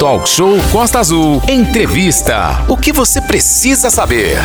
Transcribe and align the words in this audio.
Talk 0.00 0.26
Show 0.26 0.56
Costa 0.72 0.98
Azul. 0.98 1.42
Entrevista. 1.46 2.64
O 2.70 2.74
que 2.74 2.90
você 2.90 3.20
precisa 3.20 3.90
saber? 3.90 4.38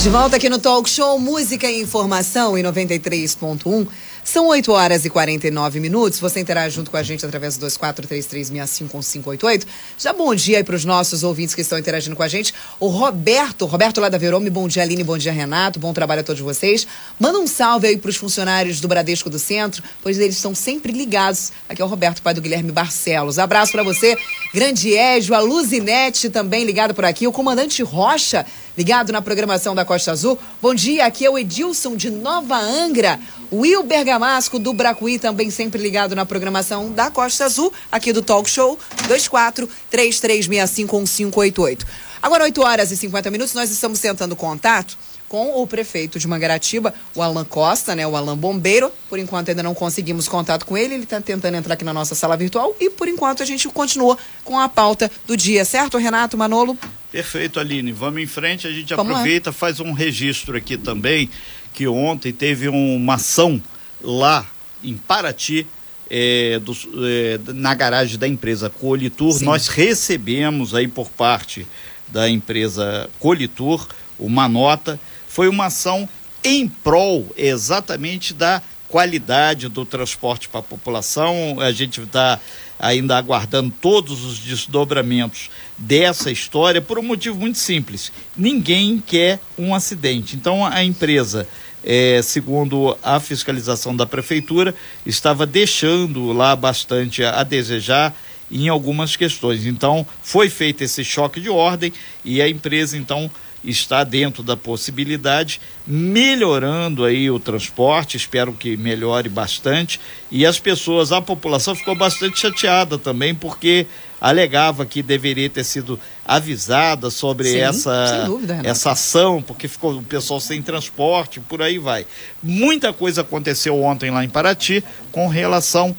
De 0.00 0.08
volta 0.08 0.36
aqui 0.36 0.48
no 0.48 0.60
Talk 0.60 0.88
Show 0.88 1.18
Música 1.18 1.68
e 1.68 1.82
Informação 1.82 2.56
em 2.56 2.62
93.1. 2.62 3.88
São 4.24 4.46
8 4.46 4.70
horas 4.70 5.04
e 5.04 5.10
49 5.10 5.80
minutos. 5.80 6.20
Você 6.20 6.38
interage 6.38 6.76
junto 6.76 6.92
com 6.92 6.96
a 6.96 7.02
gente 7.02 7.26
através 7.26 7.56
do 7.56 7.66
2433651588. 7.66 9.66
Já 9.98 10.12
bom 10.12 10.32
dia 10.32 10.58
aí 10.58 10.64
para 10.64 10.76
os 10.76 10.84
nossos 10.84 11.24
ouvintes 11.24 11.56
que 11.56 11.60
estão 11.60 11.76
interagindo 11.76 12.14
com 12.14 12.22
a 12.22 12.28
gente. 12.28 12.54
O 12.78 12.86
Roberto, 12.86 13.66
Roberto 13.66 14.00
lá 14.00 14.08
da 14.08 14.18
Verome, 14.18 14.48
bom 14.48 14.68
dia 14.68 14.84
Aline, 14.84 15.02
bom 15.02 15.18
dia 15.18 15.32
Renato, 15.32 15.80
bom 15.80 15.92
trabalho 15.92 16.20
a 16.20 16.24
todos 16.24 16.40
vocês. 16.40 16.86
Manda 17.18 17.40
um 17.40 17.48
salve 17.48 17.88
aí 17.88 17.96
para 17.96 18.10
os 18.10 18.16
funcionários 18.16 18.80
do 18.80 18.86
Bradesco 18.86 19.28
do 19.28 19.40
Centro, 19.40 19.82
pois 20.00 20.16
eles 20.18 20.36
estão 20.36 20.54
sempre 20.54 20.92
ligados. 20.92 21.50
Aqui 21.68 21.82
é 21.82 21.84
o 21.84 21.88
Roberto, 21.88 22.22
pai 22.22 22.32
do 22.32 22.40
Guilherme 22.40 22.70
Barcelos. 22.70 23.40
Abraço 23.40 23.72
para 23.72 23.82
você, 23.82 24.16
Grande 24.54 24.96
Égio, 24.96 25.34
a 25.34 25.40
Luzinete 25.40 26.30
também 26.30 26.64
ligado 26.64 26.94
por 26.94 27.04
aqui, 27.04 27.26
o 27.26 27.32
comandante 27.32 27.82
Rocha 27.82 28.46
ligado 28.76 29.12
na 29.12 29.20
programação 29.20 29.74
da 29.74 29.84
Costa 29.84 30.12
Azul. 30.12 30.38
Bom 30.60 30.74
dia, 30.74 31.06
aqui 31.06 31.26
é 31.26 31.30
o 31.30 31.38
Edilson 31.38 31.96
de 31.96 32.10
Nova 32.10 32.56
Angra. 32.56 33.18
Will 33.52 33.82
Bergamasco 33.82 34.58
do 34.58 34.72
Bracuí 34.72 35.18
também 35.18 35.50
sempre 35.50 35.80
ligado 35.82 36.16
na 36.16 36.24
programação 36.24 36.90
da 36.90 37.10
Costa 37.10 37.44
Azul, 37.44 37.70
aqui 37.90 38.10
do 38.10 38.22
Talk 38.22 38.48
Show 38.48 38.78
24 39.06 39.68
33651588. 39.90 41.84
Agora 42.22 42.44
8 42.44 42.62
horas 42.62 42.90
e 42.90 42.96
50 42.96 43.30
minutos, 43.30 43.52
nós 43.52 43.70
estamos 43.70 44.00
tentando 44.00 44.34
contato 44.34 44.96
com 45.28 45.62
o 45.62 45.66
prefeito 45.66 46.18
de 46.18 46.28
Mangaratiba, 46.28 46.94
o 47.14 47.22
Alan 47.22 47.44
Costa, 47.44 47.94
né, 47.94 48.06
o 48.06 48.16
Alan 48.16 48.36
Bombeiro. 48.36 48.92
Por 49.08 49.18
enquanto 49.18 49.48
ainda 49.48 49.62
não 49.62 49.74
conseguimos 49.74 50.28
contato 50.28 50.64
com 50.64 50.76
ele, 50.76 50.94
ele 50.94 51.04
está 51.04 51.20
tentando 51.20 51.56
entrar 51.56 51.74
aqui 51.74 51.84
na 51.84 51.92
nossa 51.92 52.14
sala 52.14 52.36
virtual 52.36 52.74
e 52.78 52.88
por 52.90 53.08
enquanto 53.08 53.42
a 53.42 53.46
gente 53.46 53.68
continua 53.68 54.16
com 54.44 54.58
a 54.58 54.68
pauta 54.68 55.10
do 55.26 55.36
dia, 55.36 55.64
certo, 55.64 55.98
Renato 55.98 56.36
Manolo? 56.36 56.76
Perfeito, 57.10 57.60
Aline. 57.60 57.92
Vamos 57.92 58.22
em 58.22 58.26
frente, 58.26 58.66
a 58.66 58.70
gente 58.70 58.94
Vamos 58.94 59.12
aproveita, 59.12 59.50
lá. 59.50 59.54
faz 59.54 59.80
um 59.80 59.92
registro 59.92 60.56
aqui 60.56 60.76
também, 60.78 61.28
que 61.72 61.86
ontem 61.86 62.32
teve 62.32 62.68
uma 62.68 63.14
ação 63.14 63.62
lá 64.02 64.46
em 64.82 64.96
Paraty, 64.96 65.66
é, 66.10 66.58
do, 66.58 66.76
é, 67.06 67.40
na 67.54 67.74
garagem 67.74 68.18
da 68.18 68.28
empresa 68.28 68.68
Colitur. 68.68 69.32
Sim. 69.32 69.44
Nós 69.44 69.68
recebemos 69.68 70.74
aí 70.74 70.86
por 70.86 71.08
parte 71.08 71.66
da 72.08 72.28
empresa 72.28 73.08
Colitur 73.18 73.86
uma 74.18 74.48
nota. 74.48 75.00
Foi 75.26 75.48
uma 75.48 75.66
ação 75.66 76.08
em 76.44 76.68
prol 76.68 77.32
exatamente 77.36 78.34
da 78.34 78.60
qualidade 78.88 79.68
do 79.68 79.86
transporte 79.86 80.50
para 80.50 80.60
a 80.60 80.62
população. 80.62 81.58
A 81.60 81.72
gente 81.72 82.02
está 82.02 82.38
ainda 82.82 83.16
aguardando 83.16 83.72
todos 83.80 84.24
os 84.24 84.40
desdobramentos 84.40 85.48
dessa 85.78 86.32
história 86.32 86.82
por 86.82 86.98
um 86.98 87.02
motivo 87.02 87.38
muito 87.38 87.58
simples. 87.58 88.10
Ninguém 88.36 88.98
quer 88.98 89.38
um 89.56 89.72
acidente. 89.72 90.34
Então 90.34 90.66
a 90.66 90.82
empresa, 90.82 91.46
é, 91.84 92.20
segundo 92.22 92.98
a 93.00 93.20
fiscalização 93.20 93.94
da 93.94 94.04
prefeitura, 94.04 94.74
estava 95.06 95.46
deixando 95.46 96.32
lá 96.32 96.56
bastante 96.56 97.22
a, 97.22 97.38
a 97.38 97.44
desejar 97.44 98.12
em 98.50 98.68
algumas 98.68 99.14
questões. 99.14 99.64
Então 99.64 100.04
foi 100.20 100.50
feito 100.50 100.82
esse 100.82 101.04
choque 101.04 101.40
de 101.40 101.48
ordem 101.48 101.92
e 102.24 102.42
a 102.42 102.48
empresa 102.48 102.98
então 102.98 103.30
está 103.64 104.02
dentro 104.02 104.42
da 104.42 104.56
possibilidade, 104.56 105.60
melhorando 105.86 107.04
aí 107.04 107.30
o 107.30 107.38
transporte, 107.38 108.16
espero 108.16 108.52
que 108.52 108.76
melhore 108.76 109.28
bastante. 109.28 110.00
E 110.30 110.44
as 110.44 110.58
pessoas, 110.58 111.12
a 111.12 111.20
população 111.20 111.74
ficou 111.74 111.94
bastante 111.94 112.40
chateada 112.40 112.98
também, 112.98 113.34
porque 113.34 113.86
alegava 114.20 114.86
que 114.86 115.02
deveria 115.02 115.50
ter 115.50 115.64
sido 115.64 115.98
avisada 116.24 117.10
sobre 117.10 117.50
Sim, 117.50 117.58
essa, 117.58 118.24
dúvida, 118.24 118.60
essa 118.62 118.92
ação, 118.92 119.42
porque 119.42 119.66
ficou 119.66 119.96
o 119.96 120.02
pessoal 120.02 120.38
sem 120.38 120.62
transporte, 120.62 121.40
por 121.40 121.60
aí 121.60 121.78
vai. 121.78 122.06
Muita 122.42 122.92
coisa 122.92 123.22
aconteceu 123.22 123.80
ontem 123.82 124.10
lá 124.10 124.24
em 124.24 124.28
Paraty 124.28 124.82
com 125.10 125.26
relação 125.28 125.96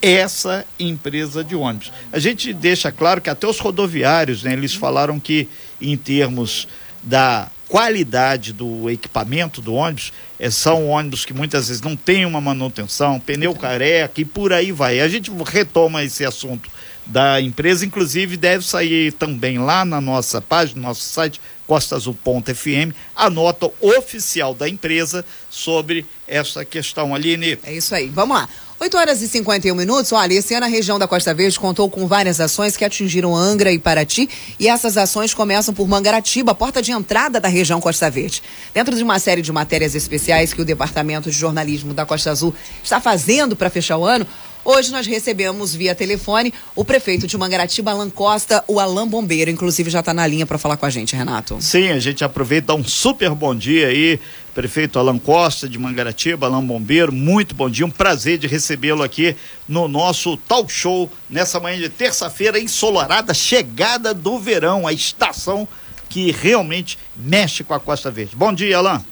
essa 0.00 0.66
empresa 0.78 1.42
de 1.42 1.56
ônibus. 1.56 1.90
A 2.12 2.18
gente 2.18 2.52
deixa 2.52 2.92
claro 2.92 3.22
que 3.22 3.30
até 3.30 3.46
os 3.46 3.58
rodoviários, 3.58 4.42
né, 4.42 4.52
eles 4.52 4.74
falaram 4.74 5.18
que 5.18 5.48
em 5.80 5.96
termos 5.96 6.68
da 7.04 7.50
qualidade 7.68 8.52
do 8.52 8.88
equipamento 8.90 9.60
do 9.60 9.74
ônibus, 9.74 10.12
é, 10.38 10.50
são 10.50 10.88
ônibus 10.88 11.24
que 11.24 11.32
muitas 11.32 11.68
vezes 11.68 11.82
não 11.82 11.96
tem 11.96 12.24
uma 12.24 12.40
manutenção, 12.40 13.20
pneu 13.20 13.54
careca 13.54 14.20
e 14.20 14.24
por 14.24 14.52
aí 14.52 14.72
vai. 14.72 15.00
A 15.00 15.08
gente 15.08 15.30
retoma 15.46 16.04
esse 16.04 16.24
assunto 16.24 16.70
da 17.06 17.40
empresa, 17.40 17.84
inclusive 17.84 18.36
deve 18.36 18.64
sair 18.64 19.12
também 19.12 19.58
lá 19.58 19.84
na 19.84 20.00
nossa 20.00 20.40
página, 20.40 20.80
no 20.80 20.88
nosso 20.88 21.02
site 21.02 21.40
costasazul.fm, 21.66 22.94
a 23.14 23.30
nota 23.30 23.70
oficial 23.80 24.54
da 24.54 24.68
empresa 24.68 25.24
sobre 25.50 26.04
essa 26.26 26.64
questão. 26.64 27.14
Aline. 27.14 27.58
É 27.62 27.74
isso 27.74 27.94
aí, 27.94 28.08
vamos 28.08 28.36
lá. 28.36 28.48
8 28.80 28.96
horas 28.96 29.22
e 29.22 29.28
51 29.28 29.74
minutos. 29.74 30.12
Olha, 30.12 30.34
esse 30.34 30.52
ano 30.54 30.66
a 30.66 30.68
região 30.68 30.98
da 30.98 31.06
Costa 31.06 31.32
Verde 31.32 31.58
contou 31.58 31.88
com 31.88 32.06
várias 32.06 32.40
ações 32.40 32.76
que 32.76 32.84
atingiram 32.84 33.34
Angra 33.34 33.70
e 33.70 33.78
Paraty. 33.78 34.28
E 34.58 34.68
essas 34.68 34.96
ações 34.96 35.32
começam 35.32 35.72
por 35.72 35.86
Mangaratiba, 35.86 36.54
porta 36.54 36.82
de 36.82 36.90
entrada 36.90 37.40
da 37.40 37.48
região 37.48 37.80
Costa 37.80 38.10
Verde. 38.10 38.42
Dentro 38.74 38.96
de 38.96 39.02
uma 39.02 39.18
série 39.18 39.42
de 39.42 39.52
matérias 39.52 39.94
especiais 39.94 40.52
que 40.52 40.60
o 40.60 40.64
Departamento 40.64 41.30
de 41.30 41.36
Jornalismo 41.36 41.94
da 41.94 42.04
Costa 42.04 42.30
Azul 42.30 42.52
está 42.82 43.00
fazendo 43.00 43.54
para 43.54 43.70
fechar 43.70 43.96
o 43.96 44.04
ano, 44.04 44.26
Hoje 44.64 44.90
nós 44.90 45.06
recebemos 45.06 45.74
via 45.74 45.94
telefone 45.94 46.52
o 46.74 46.86
prefeito 46.86 47.26
de 47.26 47.36
Mangaratiba, 47.36 47.90
Alan 47.90 48.08
Costa, 48.08 48.64
o 48.66 48.80
Alan 48.80 49.06
Bombeiro, 49.06 49.50
inclusive 49.50 49.90
já 49.90 50.00
está 50.00 50.14
na 50.14 50.26
linha 50.26 50.46
para 50.46 50.56
falar 50.56 50.78
com 50.78 50.86
a 50.86 50.90
gente, 50.90 51.14
Renato. 51.14 51.58
Sim, 51.60 51.90
a 51.90 51.98
gente 51.98 52.24
aproveita 52.24 52.72
um 52.72 52.82
super 52.82 53.28
bom 53.32 53.54
dia 53.54 53.88
aí, 53.88 54.18
prefeito 54.54 55.00
Alan 55.00 55.18
Costa 55.18 55.68
de 55.68 55.78
Mangaratiba, 55.78 56.46
Alan 56.46 56.64
Bombeiro, 56.64 57.12
muito 57.12 57.56
bom 57.56 57.68
dia, 57.68 57.84
um 57.84 57.90
prazer 57.90 58.38
de 58.38 58.46
recebê-lo 58.46 59.02
aqui 59.02 59.36
no 59.68 59.88
nosso 59.88 60.36
talk 60.36 60.72
show 60.72 61.10
nessa 61.28 61.58
manhã 61.58 61.76
de 61.76 61.88
terça-feira 61.88 62.60
ensolarada, 62.60 63.34
chegada 63.34 64.14
do 64.14 64.38
verão, 64.38 64.86
a 64.86 64.92
estação 64.92 65.66
que 66.08 66.30
realmente 66.30 66.96
mexe 67.16 67.64
com 67.64 67.74
a 67.74 67.80
Costa 67.80 68.12
Verde. 68.12 68.36
Bom 68.36 68.52
dia, 68.52 68.78
Alan. 68.78 69.04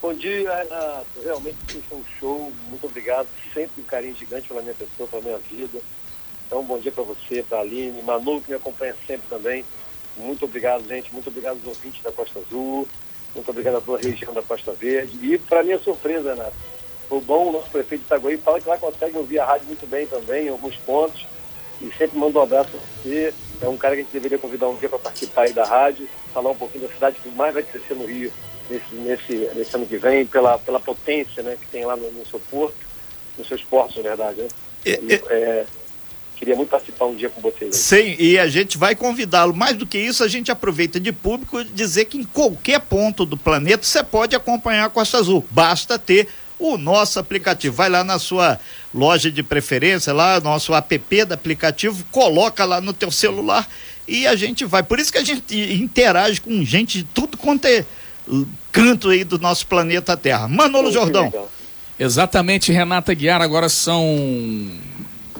Bom 0.00 0.14
dia, 0.14 0.50
Renato. 0.50 1.06
Realmente 1.22 1.56
foi 1.86 1.98
um 1.98 2.04
show. 2.18 2.52
Muito 2.70 2.86
obrigado. 2.86 3.28
Sempre 3.52 3.82
um 3.82 3.84
carinho 3.84 4.16
gigante 4.16 4.48
pela 4.48 4.62
minha 4.62 4.74
pessoa, 4.74 5.06
pela 5.06 5.22
minha 5.22 5.38
vida. 5.38 5.78
Então, 6.46 6.64
bom 6.64 6.78
dia 6.78 6.90
para 6.90 7.04
você, 7.04 7.44
para 7.46 7.60
Aline, 7.60 8.00
Manu, 8.02 8.40
que 8.40 8.50
me 8.50 8.56
acompanha 8.56 8.96
sempre 9.06 9.26
também. 9.28 9.64
Muito 10.16 10.46
obrigado, 10.46 10.88
gente. 10.88 11.12
Muito 11.12 11.28
obrigado 11.28 11.58
aos 11.58 11.66
ouvintes 11.66 12.02
da 12.02 12.10
Costa 12.10 12.40
Azul. 12.40 12.88
Muito 13.34 13.50
obrigado 13.50 13.76
a 13.76 13.80
toda 13.80 13.98
a 13.98 14.10
região 14.10 14.32
da 14.32 14.42
Costa 14.42 14.72
Verde. 14.72 15.18
E, 15.22 15.38
para 15.38 15.62
minha 15.62 15.78
surpresa, 15.78 16.34
Renato, 16.34 16.54
o 17.10 17.20
bom, 17.20 17.48
o 17.48 17.52
nosso 17.52 17.70
prefeito 17.70 18.02
de 18.02 18.06
Itaguaí 18.06 18.36
fala 18.36 18.60
que 18.60 18.68
lá 18.68 18.78
consegue 18.78 19.16
ouvir 19.16 19.38
a 19.38 19.46
rádio 19.46 19.66
muito 19.66 19.86
bem 19.86 20.06
também, 20.06 20.46
em 20.46 20.50
alguns 20.50 20.76
pontos. 20.76 21.26
E 21.80 21.90
sempre 21.98 22.18
manda 22.18 22.38
um 22.38 22.42
abraço 22.42 22.70
para 22.70 22.80
você. 23.02 23.34
É 23.60 23.68
um 23.68 23.76
cara 23.76 23.94
que 23.94 24.00
a 24.00 24.04
gente 24.04 24.12
deveria 24.12 24.38
convidar 24.38 24.68
um 24.68 24.76
dia 24.76 24.88
para 24.88 24.98
participar 24.98 25.42
aí 25.42 25.52
da 25.52 25.64
rádio, 25.64 26.08
falar 26.32 26.50
um 26.50 26.56
pouquinho 26.56 26.86
da 26.86 26.94
cidade 26.94 27.16
que 27.22 27.28
mais 27.30 27.54
vai 27.54 27.62
crescer 27.62 27.94
no 27.94 28.06
Rio 28.06 28.32
nesse, 28.70 28.94
nesse, 28.94 29.50
nesse 29.54 29.76
ano 29.76 29.86
que 29.86 29.96
vem, 29.96 30.26
pela, 30.26 30.58
pela 30.58 30.80
potência 30.80 31.42
né, 31.42 31.56
que 31.60 31.66
tem 31.66 31.84
lá 31.84 31.96
no, 31.96 32.10
no 32.12 32.26
seu 32.26 32.40
porto, 32.40 32.76
nos 33.36 33.48
seus 33.48 33.62
portos, 33.64 33.96
na 33.96 34.02
verdade. 34.02 34.42
Né? 34.42 34.48
É, 34.84 34.90
e, 34.90 35.14
é, 35.14 35.66
queria 36.42 36.56
muito 36.56 36.70
participar 36.70 37.04
um 37.04 37.14
dia 37.14 37.30
com 37.30 37.40
vocês. 37.40 37.76
Sim, 37.76 38.16
e 38.18 38.36
a 38.36 38.48
gente 38.48 38.76
vai 38.76 38.96
convidá-lo. 38.96 39.54
Mais 39.54 39.76
do 39.76 39.86
que 39.86 39.96
isso, 39.96 40.24
a 40.24 40.28
gente 40.28 40.50
aproveita 40.50 40.98
de 40.98 41.12
público 41.12 41.62
dizer 41.62 42.06
que 42.06 42.18
em 42.18 42.24
qualquer 42.24 42.80
ponto 42.80 43.24
do 43.24 43.36
planeta 43.36 43.84
você 43.84 44.02
pode 44.02 44.34
acompanhar 44.34 44.86
a 44.86 44.90
Costa 44.90 45.18
Azul. 45.18 45.46
Basta 45.48 46.00
ter 46.00 46.26
o 46.58 46.76
nosso 46.76 47.20
aplicativo. 47.20 47.76
Vai 47.76 47.88
lá 47.88 48.02
na 48.02 48.18
sua 48.18 48.58
loja 48.92 49.30
de 49.30 49.40
preferência, 49.40 50.12
lá, 50.12 50.40
nosso 50.40 50.74
app 50.74 51.24
do 51.24 51.32
aplicativo, 51.32 52.04
coloca 52.10 52.64
lá 52.64 52.80
no 52.80 52.92
teu 52.92 53.12
celular 53.12 53.68
e 54.08 54.26
a 54.26 54.34
gente 54.34 54.64
vai. 54.64 54.82
Por 54.82 54.98
isso 54.98 55.12
que 55.12 55.18
a 55.18 55.24
gente 55.24 55.54
interage 55.54 56.40
com 56.40 56.64
gente 56.64 56.98
de 56.98 57.04
tudo 57.04 57.36
quanto 57.36 57.66
é 57.66 57.84
canto 58.72 59.10
aí 59.10 59.22
do 59.22 59.38
nosso 59.38 59.64
planeta 59.68 60.16
Terra. 60.16 60.48
Manolo 60.48 60.90
Jordão. 60.90 61.32
Exatamente, 62.00 62.72
Renata 62.72 63.14
Guiar, 63.14 63.40
agora 63.40 63.68
são 63.68 64.72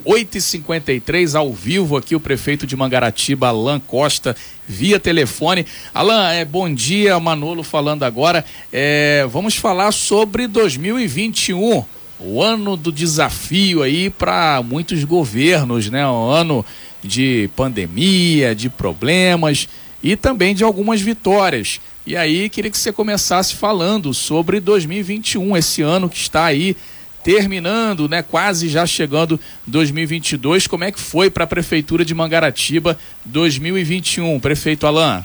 8h53 0.05 1.35
ao 1.35 1.53
vivo 1.53 1.97
aqui 1.97 2.15
o 2.15 2.21
prefeito 2.21 2.67
de 2.67 2.77
Mangaratiba, 2.77 3.49
Alain 3.49 3.81
Costa, 3.81 4.37
via 4.67 4.99
telefone. 4.99 5.67
Alain, 5.95 6.37
é, 6.37 6.45
bom 6.45 6.73
dia, 6.73 7.19
Manolo 7.19 7.63
falando 7.63 8.03
agora. 8.03 8.45
É, 8.73 9.27
vamos 9.31 9.57
falar 9.57 9.93
sobre 9.93 10.47
2021, 10.47 11.85
o 12.21 12.43
ano 12.43 12.77
do 12.77 12.93
desafio 12.93 13.83
aí 13.83 14.11
para 14.11 14.63
muitos 14.65 15.05
governos, 15.05 15.91
né? 15.91 16.07
Um 16.07 16.31
ano 16.31 16.65
de 17.03 17.51
pandemia, 17.57 18.55
de 18.55 18.69
problemas 18.69 19.69
e 20.03 20.17
também 20.17 20.55
de 20.55 20.65
algumas 20.65 21.01
vitórias. 21.01 21.81
E 22.05 22.17
aí, 22.17 22.49
queria 22.49 22.71
que 22.71 22.79
você 22.79 22.93
começasse 22.93 23.55
falando 23.55 24.13
sobre 24.13 24.59
2021, 24.59 25.57
esse 25.57 25.83
ano 25.83 26.09
que 26.09 26.17
está 26.17 26.45
aí 26.45 26.77
terminando, 27.23 28.09
né? 28.09 28.23
Quase 28.23 28.69
já 28.69 28.87
chegando 28.87 29.39
2022. 29.67 30.67
Como 30.67 30.85
é 30.85 30.93
que 30.93 31.01
foi 31.01 31.31
para 31.31 31.45
a 31.45 31.47
prefeitura 31.47 32.05
de 32.05 32.15
Mangaratiba 32.15 32.99
2021, 33.25 34.39
prefeito 34.41 34.87
Alain? 34.87 35.25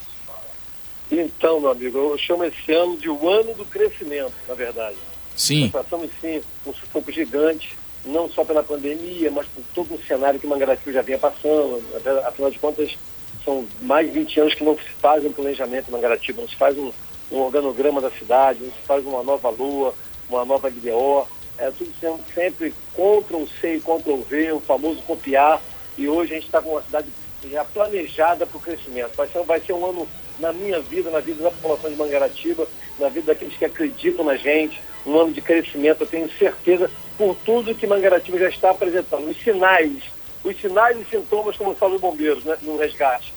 Então, 1.12 1.60
meu 1.60 1.72
amigo, 1.72 1.98
eu 1.98 2.18
chamo 2.18 2.44
esse 2.44 2.72
ano 2.72 2.98
de 2.98 3.10
o 3.10 3.30
ano 3.30 3.54
do 3.54 3.66
crescimento, 3.66 4.34
na 4.48 4.54
verdade. 4.54 4.98
Sim. 5.36 5.64
Nós 5.64 5.84
passamos 5.84 6.10
sim 6.20 6.42
um 6.66 6.74
sufoco 6.74 7.12
gigante, 7.12 7.78
não 8.06 8.30
só 8.30 8.44
pela 8.44 8.64
pandemia, 8.64 9.32
mas 9.32 9.46
por 9.48 9.64
todo 9.74 9.96
o 9.96 10.04
cenário 10.06 10.40
que 10.40 10.48
Mangaratiba 10.48 10.92
já 10.92 11.02
vinha 11.02 11.18
passando. 11.18 11.82
Afinal 12.26 12.52
de 12.52 12.60
contas, 12.60 12.98
são 13.46 13.66
mais 13.82 14.08
de 14.08 14.20
20 14.20 14.40
anos 14.42 14.54
que 14.54 14.64
não 14.64 14.76
se 14.76 14.90
faz 15.00 15.24
um 15.24 15.32
planejamento 15.32 15.88
em 15.88 15.92
Mangaratiba, 15.92 16.42
não 16.42 16.50
se 16.50 16.56
faz 16.56 16.78
um, 16.78 16.92
um 17.32 17.38
organograma 17.38 18.02
da 18.02 18.12
cidade, 18.12 18.64
não 18.64 18.72
se 18.72 18.82
faz 18.86 19.06
uma 19.06 19.24
nova 19.24 19.50
lua, 19.50 19.94
uma 20.30 20.44
nova 20.44 20.68
LDO. 20.68 21.28
É 21.58 21.72
tudo 21.72 21.92
sempre 22.34 22.74
Ctrl-C 22.94 23.76
e 23.76 23.80
Ctrl-V, 23.80 24.52
o 24.52 24.60
famoso 24.60 25.02
copiar. 25.04 25.62
E 25.98 26.08
hoje 26.08 26.34
a 26.34 26.36
gente 26.36 26.46
está 26.46 26.62
com 26.62 26.72
uma 26.72 26.84
cidade 26.84 27.08
já 27.50 27.66
planejada 27.66 28.46
para 28.46 28.58
o 28.58 28.62
crescimento. 28.62 29.16
Vai 29.16 29.28
ser, 29.28 29.44
vai 29.44 29.60
ser 29.60 29.74
um 29.74 29.86
ano 29.86 30.08
na 30.40 30.54
minha 30.54 30.80
vida, 30.80 31.10
na 31.10 31.20
vida 31.20 31.44
da 31.44 31.52
população 31.52 31.90
de 31.90 31.96
Mangaratiba, 31.96 32.68
na 33.00 33.10
vida 33.10 33.34
daqueles 33.34 33.58
que 33.58 33.66
acreditam 33.66 34.24
na 34.24 34.36
gente, 34.36 34.80
um 35.06 35.18
ano 35.18 35.32
de 35.32 35.42
crescimento, 35.42 36.02
eu 36.02 36.08
tenho 36.08 36.30
certeza, 36.38 36.92
por 37.18 37.36
tudo 37.46 37.74
que 37.74 37.88
Mangaratiba 37.88 38.38
já 38.38 38.50
está 38.50 38.72
apresentando. 38.72 39.30
Os 39.30 39.38
sinais, 39.38 40.04
os 40.44 40.60
sinais 40.60 41.00
e 41.00 41.06
sintomas, 41.06 41.56
como 41.56 41.74
falam 41.74 41.96
os 41.96 42.02
bombeiros 42.02 42.44
né, 42.44 42.58
no 42.62 42.78
resgate. 42.78 43.34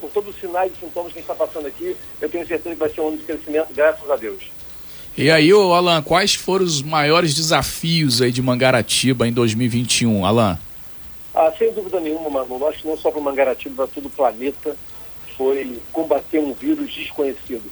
Por 0.00 0.10
todos 0.10 0.34
os 0.34 0.40
sinais 0.40 0.72
e 0.72 0.80
sintomas 0.80 1.12
que 1.12 1.18
a 1.18 1.22
gente 1.22 1.30
está 1.30 1.34
passando 1.34 1.66
aqui, 1.66 1.96
eu 2.20 2.28
tenho 2.28 2.46
certeza 2.46 2.74
que 2.74 2.80
vai 2.80 2.90
ser 2.90 3.00
um 3.00 3.08
ano 3.08 3.16
de 3.16 3.24
crescimento, 3.24 3.74
graças 3.74 4.08
a 4.08 4.16
Deus. 4.16 4.44
E 5.16 5.30
aí, 5.30 5.54
ô 5.54 5.72
Alan, 5.72 6.02
quais 6.02 6.34
foram 6.34 6.64
os 6.64 6.82
maiores 6.82 7.36
desafios 7.36 8.20
aí 8.20 8.32
de 8.32 8.42
Mangaratiba 8.42 9.28
em 9.28 9.32
2021, 9.32 10.26
Alan? 10.26 10.58
Ah, 11.32 11.52
sem 11.56 11.72
dúvida 11.72 12.00
nenhuma, 12.00 12.28
Manu. 12.28 12.66
Acho 12.66 12.80
que 12.80 12.88
não 12.88 12.96
só 12.96 13.12
para 13.12 13.20
Mangaratiba, 13.20 13.76
para 13.76 13.94
todo 13.94 14.06
o 14.06 14.10
planeta, 14.10 14.76
foi 15.36 15.80
combater 15.92 16.40
um 16.40 16.52
vírus 16.52 16.92
desconhecido, 16.92 17.62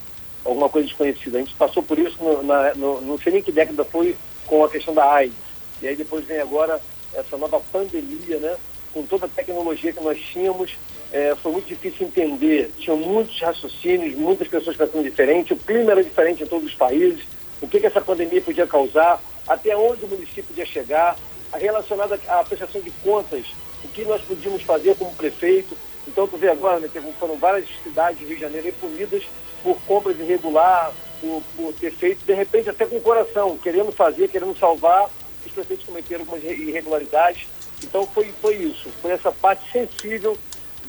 alguma 0.45 0.69
coisa 0.69 0.87
desconhecida. 0.87 1.39
A 1.39 1.41
gente 1.41 1.55
passou 1.55 1.83
por 1.83 1.99
isso, 1.99 2.17
no, 2.23 2.45
na, 2.45 2.77
no, 2.77 3.01
não 3.01 3.19
sei 3.19 3.33
nem 3.33 3.43
que 3.43 3.51
década 3.51 3.85
foi, 3.85 4.15
com 4.47 4.65
a 4.65 4.71
questão 4.71 4.95
da 4.95 5.05
AIDS. 5.13 5.35
E 5.81 5.89
aí 5.89 5.97
depois 5.97 6.25
vem 6.25 6.39
agora 6.39 6.81
essa 7.13 7.37
nova 7.37 7.61
pandemia, 7.73 8.39
né? 8.39 8.57
Com 8.95 9.03
toda 9.03 9.27
a 9.27 9.29
tecnologia 9.29 9.93
que 9.93 10.01
nós 10.01 10.17
tínhamos, 10.33 10.77
é, 11.13 11.35
foi 11.37 11.53
muito 11.53 11.67
difícil 11.67 12.07
entender. 12.07 12.73
Tinham 12.79 12.97
muitos 12.97 13.39
raciocínios, 13.41 14.17
muitas 14.17 14.49
pessoas 14.49 14.77
pensando 14.77 15.05
diferente, 15.05 15.53
o 15.53 15.57
clima 15.57 15.93
era 15.93 16.03
diferente 16.03 16.43
em 16.43 16.47
todos 16.47 16.67
os 16.67 16.75
países, 16.75 17.25
o 17.61 17.69
que, 17.69 17.79
que 17.79 17.87
essa 17.87 18.01
pandemia 18.01 18.41
podia 18.41 18.67
causar, 18.67 19.23
até 19.47 19.77
onde 19.77 20.05
o 20.05 20.09
município 20.09 20.45
podia 20.45 20.65
chegar, 20.65 21.17
relacionada 21.53 22.19
à 22.27 22.43
prestação 22.43 22.81
de 22.81 22.91
contas, 23.03 23.45
o 23.85 23.89
que 23.89 24.05
nós 24.05 24.23
podíamos 24.23 24.63
fazer 24.63 24.97
como 24.97 25.15
prefeito. 25.15 25.77
Então, 26.09 26.27
tu 26.27 26.37
vê 26.37 26.49
agora, 26.49 26.81
né, 26.81 26.89
foram 27.21 27.37
várias 27.37 27.69
cidades 27.85 28.21
do 28.21 28.27
Rio 28.27 28.37
de 28.37 28.41
Janeiro 28.41 28.73
punidas 28.81 29.23
por 29.63 29.81
compras 29.83 30.19
irregular, 30.19 30.93
por, 31.21 31.43
por 31.55 31.73
ter 31.75 31.93
feito, 31.93 32.25
de 32.25 32.33
repente, 32.33 32.71
até 32.71 32.87
com 32.87 32.97
o 32.97 33.01
coração, 33.01 33.57
querendo 33.59 33.93
fazer, 33.93 34.29
querendo 34.29 34.59
salvar, 34.59 35.09
os 35.45 35.53
prefeitos 35.53 35.85
cometeram 35.85 36.23
algumas 36.23 36.43
irregularidades. 36.43 37.47
Então, 37.85 38.07
foi, 38.07 38.33
foi 38.41 38.57
isso, 38.57 38.89
foi 39.01 39.13
essa 39.13 39.31
parte 39.31 39.71
sensível 39.71 40.37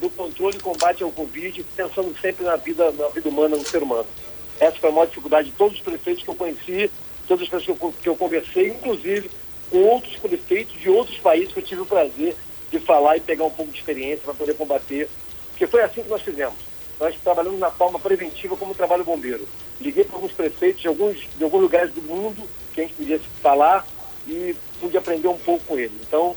do 0.03 0.09
controle 0.09 0.57
e 0.57 0.59
combate 0.59 1.01
ao 1.01 1.11
Covid, 1.11 1.63
pensando 1.77 2.13
sempre 2.19 2.43
na 2.43 2.57
vida, 2.57 2.91
na 2.91 3.07
vida 3.07 3.29
humana, 3.29 3.55
no 3.55 3.65
ser 3.65 3.81
humano. 3.81 4.05
Essa 4.59 4.77
foi 4.77 4.89
a 4.89 4.91
maior 4.91 5.05
dificuldade 5.05 5.49
de 5.49 5.55
todos 5.55 5.75
os 5.75 5.81
prefeitos 5.81 6.23
que 6.23 6.29
eu 6.29 6.35
conheci, 6.35 6.91
todas 7.25 7.43
as 7.43 7.49
pessoas 7.49 7.77
que 7.77 7.85
eu, 7.85 7.93
que 8.03 8.09
eu 8.09 8.15
conversei, 8.17 8.67
inclusive 8.67 9.31
com 9.71 9.77
outros 9.77 10.17
prefeitos 10.17 10.79
de 10.79 10.89
outros 10.89 11.17
países 11.19 11.53
que 11.53 11.59
eu 11.59 11.63
tive 11.63 11.81
o 11.81 11.85
prazer 11.85 12.35
de 12.69 12.79
falar 12.79 13.15
e 13.15 13.21
pegar 13.21 13.45
um 13.45 13.49
pouco 13.49 13.71
de 13.71 13.77
experiência 13.77 14.23
para 14.25 14.33
poder 14.33 14.55
combater. 14.55 15.09
Porque 15.51 15.65
foi 15.67 15.81
assim 15.81 16.03
que 16.03 16.09
nós 16.09 16.21
fizemos. 16.21 16.57
Nós 16.99 17.15
trabalhamos 17.23 17.59
na 17.59 17.71
forma 17.71 17.97
preventiva 17.97 18.57
como 18.57 18.75
trabalho 18.75 19.05
bombeiro. 19.05 19.47
Liguei 19.79 20.03
para 20.03 20.17
alguns 20.17 20.33
prefeitos 20.33 20.81
de 20.81 20.87
alguns, 20.87 21.17
de 21.37 21.43
alguns 21.43 21.61
lugares 21.61 21.93
do 21.93 22.01
mundo 22.01 22.47
que 22.73 22.81
a 22.81 22.83
gente 22.83 22.95
podia 22.95 23.21
falar 23.41 23.87
e 24.27 24.53
pude 24.81 24.97
aprender 24.97 25.29
um 25.29 25.37
pouco 25.37 25.63
com 25.65 25.79
ele. 25.79 25.97
Então, 26.05 26.35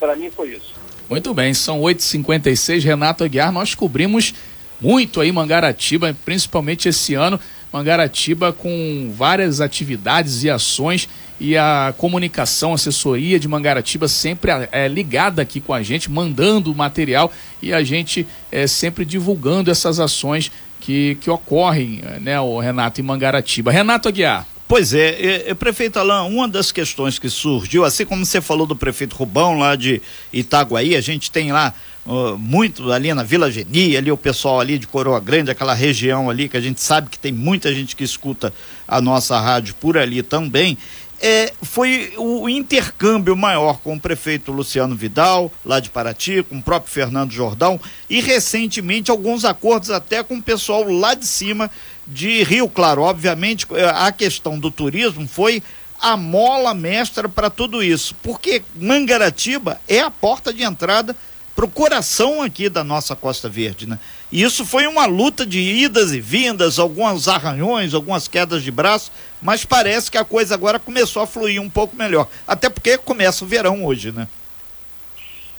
para 0.00 0.16
mim 0.16 0.30
foi 0.30 0.48
isso. 0.48 0.83
Muito 1.08 1.34
bem, 1.34 1.52
são 1.52 1.80
8h56. 1.80 2.82
Renato 2.82 3.24
Aguiar, 3.24 3.52
nós 3.52 3.74
cobrimos 3.74 4.34
muito 4.80 5.20
aí 5.20 5.30
Mangaratiba, 5.30 6.16
principalmente 6.24 6.88
esse 6.88 7.14
ano. 7.14 7.38
Mangaratiba 7.72 8.52
com 8.52 9.12
várias 9.16 9.60
atividades 9.60 10.44
e 10.44 10.50
ações 10.50 11.08
e 11.40 11.56
a 11.56 11.92
comunicação, 11.98 12.72
assessoria 12.72 13.38
de 13.38 13.48
Mangaratiba 13.48 14.06
sempre 14.06 14.50
é, 14.70 14.86
ligada 14.86 15.42
aqui 15.42 15.60
com 15.60 15.74
a 15.74 15.82
gente, 15.82 16.10
mandando 16.10 16.74
material 16.74 17.32
e 17.60 17.72
a 17.72 17.82
gente 17.82 18.26
é, 18.52 18.66
sempre 18.66 19.04
divulgando 19.04 19.70
essas 19.70 19.98
ações 19.98 20.52
que, 20.78 21.16
que 21.20 21.28
ocorrem, 21.28 22.02
né, 22.20 22.38
o 22.40 22.60
Renato, 22.60 23.00
em 23.00 23.04
Mangaratiba. 23.04 23.72
Renato 23.72 24.08
Aguiar. 24.08 24.46
Pois 24.66 24.94
é, 24.94 25.08
é, 25.08 25.50
é, 25.50 25.54
prefeito 25.54 25.98
Alain, 25.98 26.26
uma 26.32 26.48
das 26.48 26.72
questões 26.72 27.18
que 27.18 27.28
surgiu, 27.28 27.84
assim 27.84 28.06
como 28.06 28.24
você 28.24 28.40
falou 28.40 28.66
do 28.66 28.74
prefeito 28.74 29.14
Rubão 29.14 29.58
lá 29.58 29.76
de 29.76 30.00
Itaguaí, 30.32 30.96
a 30.96 31.02
gente 31.02 31.30
tem 31.30 31.52
lá 31.52 31.74
uh, 32.06 32.38
muito 32.38 32.90
ali 32.90 33.12
na 33.12 33.22
Vila 33.22 33.50
Geni, 33.50 33.94
ali 33.94 34.10
o 34.10 34.16
pessoal 34.16 34.60
ali 34.60 34.78
de 34.78 34.86
Coroa 34.86 35.20
Grande, 35.20 35.50
aquela 35.50 35.74
região 35.74 36.30
ali 36.30 36.48
que 36.48 36.56
a 36.56 36.62
gente 36.62 36.80
sabe 36.80 37.10
que 37.10 37.18
tem 37.18 37.30
muita 37.30 37.74
gente 37.74 37.94
que 37.94 38.02
escuta 38.02 38.54
a 38.88 39.02
nossa 39.02 39.38
rádio 39.38 39.74
por 39.74 39.98
ali 39.98 40.22
também. 40.22 40.78
É, 41.20 41.52
foi 41.62 42.12
o 42.18 42.48
intercâmbio 42.48 43.36
maior 43.36 43.78
com 43.78 43.94
o 43.94 44.00
prefeito 44.00 44.50
Luciano 44.50 44.94
Vidal, 44.94 45.50
lá 45.64 45.78
de 45.78 45.88
Paraty, 45.88 46.42
com 46.42 46.58
o 46.58 46.62
próprio 46.62 46.92
Fernando 46.92 47.32
Jordão, 47.32 47.80
e 48.10 48.20
recentemente 48.20 49.10
alguns 49.10 49.44
acordos 49.44 49.90
até 49.90 50.22
com 50.22 50.36
o 50.36 50.42
pessoal 50.42 50.86
lá 50.90 51.14
de 51.14 51.26
cima 51.26 51.70
de 52.06 52.42
Rio 52.42 52.68
Claro. 52.68 53.02
Obviamente, 53.02 53.66
é, 53.72 53.84
a 53.84 54.10
questão 54.12 54.58
do 54.58 54.70
turismo 54.70 55.26
foi 55.28 55.62
a 56.00 56.16
mola 56.16 56.74
mestra 56.74 57.28
para 57.28 57.48
tudo 57.48 57.82
isso, 57.82 58.14
porque 58.22 58.62
Mangaratiba 58.74 59.80
é 59.88 60.00
a 60.00 60.10
porta 60.10 60.52
de 60.52 60.62
entrada 60.62 61.16
para 61.54 61.64
o 61.64 61.70
coração 61.70 62.42
aqui 62.42 62.68
da 62.68 62.82
nossa 62.82 63.14
Costa 63.14 63.48
Verde, 63.48 63.88
né? 63.88 63.98
E 64.30 64.42
isso 64.42 64.66
foi 64.66 64.86
uma 64.86 65.06
luta 65.06 65.46
de 65.46 65.60
idas 65.60 66.12
e 66.12 66.20
vindas, 66.20 66.78
alguns 66.78 67.28
arranhões, 67.28 67.94
algumas 67.94 68.26
quedas 68.26 68.62
de 68.62 68.72
braço, 68.72 69.12
mas 69.40 69.64
parece 69.64 70.10
que 70.10 70.18
a 70.18 70.24
coisa 70.24 70.54
agora 70.54 70.78
começou 70.78 71.22
a 71.22 71.26
fluir 71.26 71.62
um 71.62 71.70
pouco 71.70 71.94
melhor. 71.94 72.28
Até 72.46 72.68
porque 72.68 72.98
começa 72.98 73.44
o 73.44 73.48
verão 73.48 73.84
hoje, 73.84 74.10
né? 74.10 74.26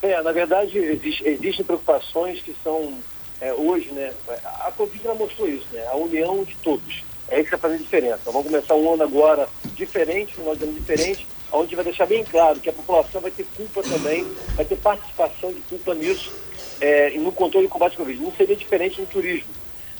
É, 0.01 0.21
na 0.21 0.33
verdade, 0.33 0.77
existe, 0.77 1.23
existem 1.25 1.65
preocupações 1.65 2.41
que 2.41 2.53
são 2.63 2.93
é, 3.41 3.53
hoje, 3.53 3.91
né? 3.91 4.13
A 4.43 4.71
Covid 4.71 5.03
já 5.03 5.13
mostrou 5.13 5.47
isso, 5.47 5.67
né? 5.71 5.85
A 5.87 5.95
união 5.95 6.43
de 6.43 6.55
todos. 6.57 7.03
É 7.27 7.35
isso 7.35 7.49
que 7.49 7.55
está 7.55 7.57
fazendo 7.57 7.83
diferença. 7.83 8.19
Então, 8.21 8.33
vamos 8.33 8.47
começar 8.47 8.75
um 8.75 8.93
ano 8.93 9.03
agora 9.03 9.49
diferente, 9.75 10.39
um 10.39 10.49
ano 10.49 10.73
diferente, 10.73 11.27
onde 11.51 11.75
vai 11.75 11.83
deixar 11.83 12.05
bem 12.05 12.23
claro 12.23 12.59
que 12.59 12.69
a 12.69 12.73
população 12.73 13.21
vai 13.21 13.31
ter 13.31 13.45
culpa 13.55 13.81
também, 13.81 14.25
vai 14.55 14.65
ter 14.65 14.77
participação 14.77 15.51
de 15.51 15.61
culpa 15.61 15.93
nisso, 15.95 16.31
é, 16.79 17.11
no 17.11 17.31
controle 17.31 17.65
e 17.65 17.69
combate 17.69 17.93
ao 17.93 18.05
Covid. 18.05 18.21
Não 18.21 18.31
seria 18.31 18.55
diferente 18.55 19.01
no 19.01 19.07
turismo. 19.07 19.49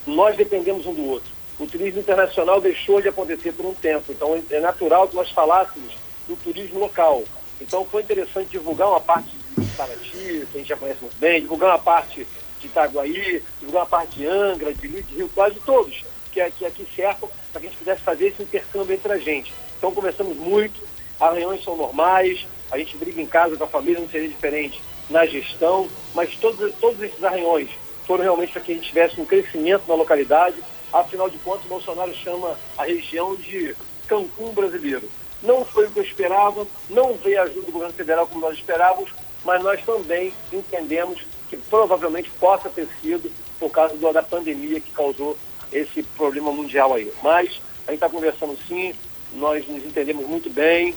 Nós 0.06 0.36
dependemos 0.36 0.86
um 0.86 0.94
do 0.94 1.06
outro. 1.10 1.34
O 1.58 1.66
turismo 1.66 2.00
internacional 2.00 2.60
deixou 2.60 3.02
de 3.02 3.08
acontecer 3.08 3.54
por 3.54 3.66
um 3.66 3.74
tempo, 3.74 4.12
então 4.12 4.44
é 4.50 4.60
natural 4.60 5.08
que 5.08 5.16
nós 5.16 5.32
falássemos 5.32 5.94
do 6.28 6.36
turismo 6.36 6.80
local. 6.80 7.24
Então 7.62 7.86
foi 7.86 8.02
interessante 8.02 8.50
divulgar 8.50 8.90
uma 8.90 9.00
parte 9.00 9.30
de 9.58 9.66
Paraty, 9.78 10.12
que 10.12 10.48
a 10.54 10.58
gente 10.58 10.68
já 10.68 10.76
conhece 10.76 11.00
muito 11.02 11.18
bem, 11.18 11.42
divulgar 11.42 11.70
uma 11.70 11.80
parte 11.80 12.28
de 12.66 12.72
Itaguaí, 12.72 13.44
divulgar 13.60 13.84
uma 13.84 13.90
parte 13.90 14.18
de 14.18 14.28
Angra, 14.28 14.74
de 14.74 14.88
de 14.88 15.16
Rio 15.16 15.30
quase 15.34 15.60
todos 15.62 16.04
que, 16.32 16.52
que 16.52 16.66
aqui 16.66 16.88
cercam, 16.96 17.30
para 17.52 17.62
que 17.62 17.68
a 17.68 17.70
gente 17.70 17.80
pudesse 17.80 18.02
fazer 18.02 18.28
esse 18.28 18.44
intercâmbio 18.44 18.96
entre 18.96 19.14
a 19.14 19.18
gente. 19.18 19.54
Então 19.78 19.94
começamos 19.94 20.36
muito, 20.36 20.82
as 21.20 21.34
reuniões 21.34 21.64
são 21.64 21.78
normais, 21.78 22.46
a 22.72 22.78
gente 22.78 22.98
briga 22.98 23.22
em 23.22 23.26
casa 23.26 23.56
com 23.56 23.64
a 23.64 23.68
família, 23.68 24.02
não 24.02 24.10
seria 24.10 24.28
diferente 24.28 24.82
na 25.10 25.26
gestão, 25.26 25.88
mas 26.14 26.36
todos, 26.36 26.74
todos 26.76 27.02
esses 27.02 27.24
arranhões 27.24 27.70
foram 28.06 28.24
realmente 28.24 28.52
para 28.52 28.62
que 28.62 28.72
a 28.72 28.76
gente 28.76 28.90
tivesse 28.90 29.20
um 29.20 29.26
crescimento 29.26 29.84
na 29.88 29.96
localidade. 29.96 30.58
Afinal 30.92 31.30
de 31.30 31.38
contas, 31.40 31.66
o 31.66 31.70
Bolsonaro 31.70 32.14
chama 32.16 32.58
a 32.78 32.84
região 32.84 33.36
de 33.36 33.76
Cancún 34.08 34.54
brasileiro. 34.54 35.10
Não 35.42 35.64
foi 35.64 35.86
o 35.86 35.92
que 35.92 36.00
eu 36.00 36.04
esperava, 36.04 36.66
não 36.90 37.14
veio 37.16 37.40
a 37.40 37.44
ajuda 37.44 37.66
do 37.66 37.72
governo 37.72 37.94
federal 37.94 38.28
como 38.28 38.42
nós 38.42 38.58
esperávamos, 38.58 39.12
mas 39.44 39.62
nós 39.64 39.84
também 39.84 40.34
entendemos 40.52 41.22
que 41.56 41.70
provavelmente 41.70 42.30
possa 42.40 42.70
ter 42.70 42.88
sido 43.02 43.32
por 43.60 43.70
causa 43.70 43.96
da 44.14 44.24
pandemia 44.24 44.80
que 44.80 44.92
causou 44.92 45.38
esse 45.72 46.04
problema 46.04 46.52
mundial 46.52 46.94
aí. 46.94 47.12
Mas 47.24 47.62
a 47.88 47.92
gente 47.92 47.96
está 47.96 48.10
conversando 48.10 48.58
sim, 48.68 48.94
nós 49.34 49.68
nos 49.68 49.84
entendemos 49.86 50.28
muito 50.28 50.50
bem, 50.50 50.94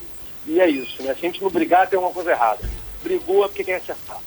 e 0.46 0.60
é 0.60 0.68
isso, 0.68 1.02
né? 1.02 1.14
Se 1.14 1.26
a 1.26 1.30
gente 1.30 1.42
não 1.42 1.50
brigar, 1.50 1.88
tem 1.88 1.96
alguma 1.96 2.14
coisa 2.14 2.30
errada. 2.30 2.68
Brigou 3.02 3.44
é 3.44 3.48
porque 3.48 3.64
quer 3.64 3.76
acertar. 3.76 4.20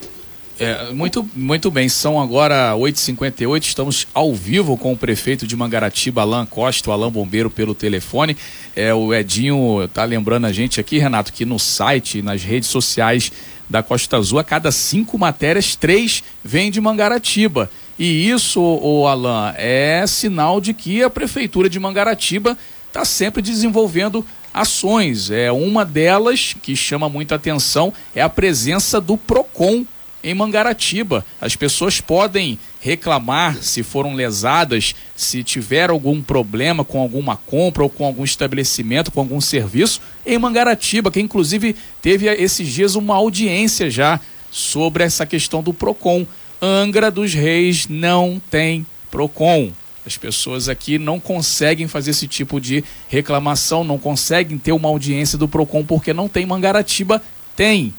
É, 0.59 0.91
muito, 0.93 1.27
muito 1.33 1.71
bem, 1.71 1.89
são 1.89 2.21
agora 2.21 2.73
8h58, 2.75 3.63
estamos 3.63 4.07
ao 4.13 4.31
vivo 4.31 4.77
com 4.77 4.93
o 4.93 4.97
prefeito 4.97 5.47
de 5.47 5.55
Mangaratiba, 5.55 6.21
Alain 6.21 6.45
Costa, 6.45 6.91
o 6.91 6.93
Alain 6.93 7.09
Bombeiro, 7.09 7.50
pelo 7.50 7.73
telefone. 7.73 8.38
É, 8.75 8.93
o 8.93 9.11
Edinho 9.11 9.88
tá 9.91 10.03
lembrando 10.03 10.45
a 10.45 10.51
gente 10.51 10.79
aqui, 10.79 11.00
Renato, 11.00 11.33
que 11.33 11.45
no 11.45 11.57
site, 11.57 12.21
nas 12.21 12.43
redes 12.43 12.69
sociais 12.69 13.31
da 13.71 13.81
Costa 13.81 14.17
Azul, 14.17 14.37
a 14.37 14.43
cada 14.43 14.71
cinco 14.71 15.17
matérias, 15.17 15.75
três 15.75 16.23
vêm 16.43 16.69
de 16.69 16.81
Mangaratiba. 16.81 17.71
E 17.97 18.29
isso, 18.29 18.61
o 18.61 19.07
Alain, 19.07 19.53
é 19.57 20.03
sinal 20.05 20.59
de 20.59 20.73
que 20.73 21.01
a 21.01 21.09
prefeitura 21.09 21.69
de 21.69 21.79
Mangaratiba 21.79 22.57
está 22.87 23.05
sempre 23.05 23.41
desenvolvendo 23.41 24.25
ações. 24.53 25.31
É 25.31 25.51
uma 25.51 25.85
delas 25.85 26.53
que 26.61 26.75
chama 26.75 27.07
muita 27.07 27.35
atenção 27.35 27.93
é 28.13 28.21
a 28.21 28.29
presença 28.29 28.99
do 28.99 29.17
Procon 29.17 29.85
em 30.23 30.33
Mangaratiba. 30.33 31.25
As 31.39 31.55
pessoas 31.55 31.99
podem 31.99 32.57
reclamar 32.79 33.57
se 33.61 33.83
foram 33.83 34.13
lesadas, 34.13 34.95
se 35.15 35.43
tiver 35.43 35.89
algum 35.89 36.21
problema 36.21 36.83
com 36.83 36.99
alguma 36.99 37.35
compra 37.35 37.83
ou 37.83 37.89
com 37.89 38.05
algum 38.05 38.23
estabelecimento, 38.23 39.11
com 39.11 39.19
algum 39.19 39.41
serviço 39.41 40.01
em 40.25 40.37
Mangaratiba, 40.37 41.11
que 41.11 41.19
inclusive 41.19 41.75
teve 42.01 42.27
esses 42.27 42.67
dias 42.67 42.95
uma 42.95 43.15
audiência 43.15 43.89
já 43.89 44.19
sobre 44.49 45.03
essa 45.03 45.25
questão 45.25 45.63
do 45.63 45.73
Procon. 45.73 46.25
Angra 46.61 47.09
dos 47.09 47.33
Reis 47.33 47.87
não 47.87 48.41
tem 48.49 48.85
Procon. 49.09 49.71
As 50.05 50.17
pessoas 50.17 50.67
aqui 50.67 50.97
não 50.97 51.19
conseguem 51.19 51.87
fazer 51.87 52.11
esse 52.11 52.27
tipo 52.27 52.59
de 52.59 52.83
reclamação, 53.07 53.83
não 53.83 53.99
conseguem 53.99 54.57
ter 54.57 54.71
uma 54.71 54.89
audiência 54.89 55.37
do 55.37 55.47
Procon 55.47 55.83
porque 55.83 56.13
não 56.13 56.27
tem 56.27 56.45
Mangaratiba. 56.45 57.21
Tem. 57.55 57.93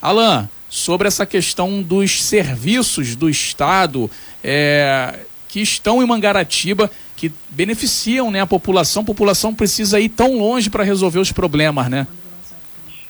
Alain, 0.00 0.48
sobre 0.68 1.08
essa 1.08 1.24
questão 1.24 1.82
dos 1.82 2.22
serviços 2.22 3.16
do 3.16 3.28
Estado 3.28 4.10
é, 4.42 5.20
que 5.48 5.60
estão 5.60 6.02
em 6.02 6.06
Mangaratiba, 6.06 6.90
que 7.16 7.32
beneficiam 7.48 8.30
né, 8.30 8.40
a 8.40 8.46
população. 8.46 9.02
A 9.02 9.06
população 9.06 9.54
precisa 9.54 9.98
ir 9.98 10.10
tão 10.10 10.36
longe 10.38 10.68
para 10.68 10.84
resolver 10.84 11.18
os 11.18 11.32
problemas, 11.32 11.88
né? 11.88 12.06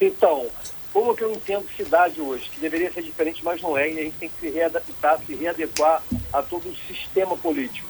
Então, 0.00 0.46
como 0.92 1.14
que 1.14 1.22
eu 1.22 1.32
entendo 1.32 1.66
cidade 1.76 2.20
hoje, 2.20 2.48
que 2.50 2.60
deveria 2.60 2.90
ser 2.92 3.02
diferente, 3.02 3.44
mas 3.44 3.60
não 3.60 3.76
é, 3.76 3.90
e 3.90 3.98
a 3.98 4.02
gente 4.02 4.16
tem 4.18 4.28
que 4.28 4.40
se 4.40 4.50
readaptar, 4.50 5.18
se 5.26 5.34
readequar 5.34 6.02
a 6.32 6.42
todo 6.42 6.68
o 6.68 6.76
sistema 6.86 7.36
político. 7.36 7.88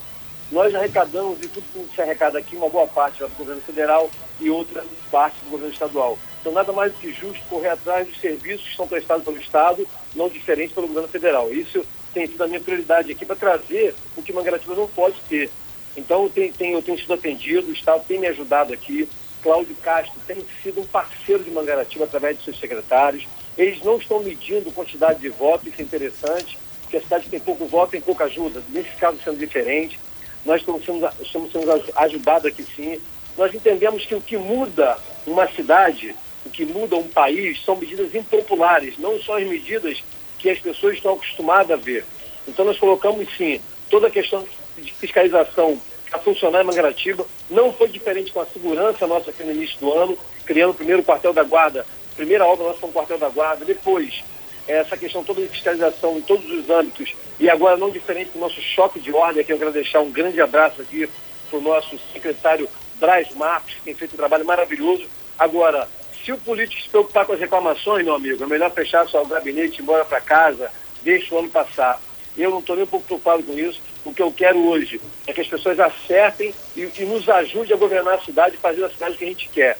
Nós 0.50 0.74
arrecadamos, 0.74 1.38
e 1.42 1.48
tudo 1.48 1.64
que 1.72 1.94
se 1.94 2.00
arrecada 2.00 2.38
aqui, 2.38 2.56
uma 2.56 2.70
boa 2.70 2.86
parte 2.86 3.20
vai 3.20 3.28
para 3.28 3.34
o 3.34 3.38
governo 3.38 3.62
federal 3.62 4.10
e 4.40 4.48
outra 4.48 4.84
parte 5.10 5.36
do 5.44 5.50
governo 5.50 5.72
estadual. 5.72 6.18
Então, 6.40 6.52
nada 6.52 6.72
mais 6.72 6.92
do 6.92 6.98
que 6.98 7.12
justo 7.12 7.44
correr 7.48 7.70
atrás 7.70 8.06
dos 8.06 8.20
serviços 8.20 8.68
que 8.68 8.76
são 8.76 8.86
prestados 8.86 9.24
pelo 9.24 9.38
Estado, 9.38 9.86
não 10.14 10.28
diferente 10.28 10.72
pelo 10.72 10.86
governo 10.86 11.08
federal. 11.08 11.52
Isso 11.52 11.84
tem 12.14 12.26
sido 12.26 12.42
a 12.42 12.46
minha 12.46 12.60
prioridade 12.60 13.10
aqui 13.10 13.24
para 13.24 13.36
trazer 13.36 13.94
o 14.16 14.22
que 14.22 14.32
Mangaratiba 14.32 14.74
não 14.74 14.88
pode 14.88 15.16
ter. 15.28 15.50
Então, 15.96 16.28
tenho, 16.28 16.54
eu 16.60 16.82
tenho 16.82 16.98
sido 16.98 17.12
atendido, 17.12 17.68
o 17.68 17.72
Estado 17.72 18.04
tem 18.06 18.20
me 18.20 18.26
ajudado 18.28 18.72
aqui. 18.72 19.08
Cláudio 19.42 19.74
Castro 19.76 20.20
tem 20.26 20.44
sido 20.62 20.80
um 20.80 20.86
parceiro 20.86 21.42
de 21.42 21.50
Mangaratiba 21.50 22.04
através 22.04 22.38
de 22.38 22.44
seus 22.44 22.58
secretários. 22.58 23.26
Eles 23.56 23.82
não 23.82 23.98
estão 23.98 24.22
medindo 24.22 24.70
quantidade 24.70 25.20
de 25.20 25.28
votos, 25.28 25.66
isso 25.66 25.80
é 25.80 25.84
interessante, 25.84 26.58
porque 26.82 26.96
a 26.96 27.02
cidade 27.02 27.28
tem 27.28 27.40
pouco 27.40 27.66
voto, 27.66 27.90
tem 27.90 28.00
pouca 28.00 28.24
ajuda. 28.24 28.62
Nesse 28.68 28.90
caso, 28.96 29.18
sendo 29.22 29.38
diferente. 29.38 29.98
Nós 30.44 30.60
estamos 30.60 30.84
sendo, 30.84 31.08
estamos 31.20 31.52
sendo 31.52 31.70
ajudados 31.96 32.46
aqui 32.46 32.62
sim. 32.62 33.00
Nós 33.36 33.52
entendemos 33.52 34.06
que 34.06 34.14
o 34.14 34.20
que 34.20 34.36
muda 34.36 34.96
uma 35.26 35.48
cidade 35.48 36.14
o 36.44 36.50
que 36.50 36.64
muda 36.64 36.96
um 36.96 37.08
país 37.08 37.62
são 37.64 37.76
medidas 37.76 38.14
impopulares, 38.14 38.98
não 38.98 39.20
são 39.22 39.36
as 39.36 39.46
medidas 39.46 40.02
que 40.38 40.48
as 40.48 40.58
pessoas 40.58 40.94
estão 40.94 41.14
acostumadas 41.14 41.70
a 41.70 41.76
ver. 41.76 42.04
Então 42.46 42.64
nós 42.64 42.78
colocamos 42.78 43.28
sim 43.36 43.60
toda 43.90 44.06
a 44.06 44.10
questão 44.10 44.46
de 44.76 44.92
fiscalização 44.94 45.80
a 46.12 46.18
funcionar 46.18 46.62
em 46.62 46.64
Mangaratiba. 46.64 47.26
Não 47.50 47.72
foi 47.72 47.88
diferente 47.88 48.32
com 48.32 48.40
a 48.40 48.46
segurança 48.46 49.06
nossa 49.06 49.30
aqui 49.30 49.42
no 49.42 49.52
início 49.52 49.78
do 49.78 49.92
ano, 49.92 50.18
criando 50.46 50.70
o 50.70 50.74
primeiro 50.74 51.02
quartel 51.02 51.32
da 51.32 51.42
guarda, 51.42 51.84
primeira 52.16 52.46
obra 52.46 52.66
nossa 52.66 52.80
foi 52.80 52.88
o 52.90 52.92
quartel 52.92 53.18
da 53.18 53.28
guarda, 53.28 53.64
depois 53.64 54.24
essa 54.66 54.96
questão 54.96 55.24
toda 55.24 55.40
de 55.40 55.48
fiscalização 55.48 56.18
em 56.18 56.20
todos 56.20 56.50
os 56.50 56.68
âmbitos, 56.68 57.14
e 57.40 57.48
agora 57.48 57.76
não 57.76 57.90
diferente 57.90 58.32
do 58.32 58.38
nosso 58.38 58.60
choque 58.60 59.00
de 59.00 59.12
ordem, 59.12 59.44
que 59.44 59.52
eu 59.52 59.58
quero 59.58 59.72
deixar 59.72 60.00
um 60.00 60.10
grande 60.10 60.40
abraço 60.40 60.82
aqui 60.82 61.08
para 61.48 61.58
o 61.58 61.62
nosso 61.62 61.98
secretário 62.12 62.68
Braz 62.96 63.34
Marcos, 63.34 63.74
que 63.74 63.80
tem 63.80 63.94
feito 63.94 64.14
um 64.14 64.18
trabalho 64.18 64.44
maravilhoso. 64.44 65.06
Agora, 65.38 65.88
se 66.24 66.32
o 66.32 66.38
político 66.38 66.82
se 66.82 66.88
preocupar 66.88 67.26
com 67.26 67.32
as 67.32 67.40
reclamações, 67.40 68.04
meu 68.04 68.14
amigo, 68.14 68.42
é 68.42 68.46
melhor 68.46 68.70
fechar 68.70 69.06
só 69.08 69.22
o 69.22 69.26
gabinete, 69.26 69.78
ir 69.78 69.82
embora 69.82 70.04
para 70.04 70.20
casa, 70.20 70.70
deixa 71.02 71.34
o 71.34 71.38
ano 71.38 71.48
passar. 71.48 72.00
Eu 72.36 72.50
não 72.50 72.60
estou 72.60 72.76
nem 72.76 72.84
um 72.84 72.88
pouco 72.88 73.06
preocupado 73.06 73.42
com 73.42 73.58
isso. 73.58 73.80
O 74.04 74.14
que 74.14 74.22
eu 74.22 74.32
quero 74.32 74.58
hoje 74.68 75.00
é 75.26 75.32
que 75.32 75.40
as 75.40 75.48
pessoas 75.48 75.78
acertem 75.80 76.54
e, 76.76 76.88
e 76.98 77.04
nos 77.04 77.28
ajudem 77.28 77.74
a 77.74 77.78
governar 77.78 78.14
a 78.14 78.22
cidade 78.22 78.54
e 78.54 78.58
fazer 78.58 78.84
a 78.84 78.90
cidade 78.90 79.16
que 79.16 79.24
a 79.24 79.28
gente 79.28 79.48
quer. 79.48 79.76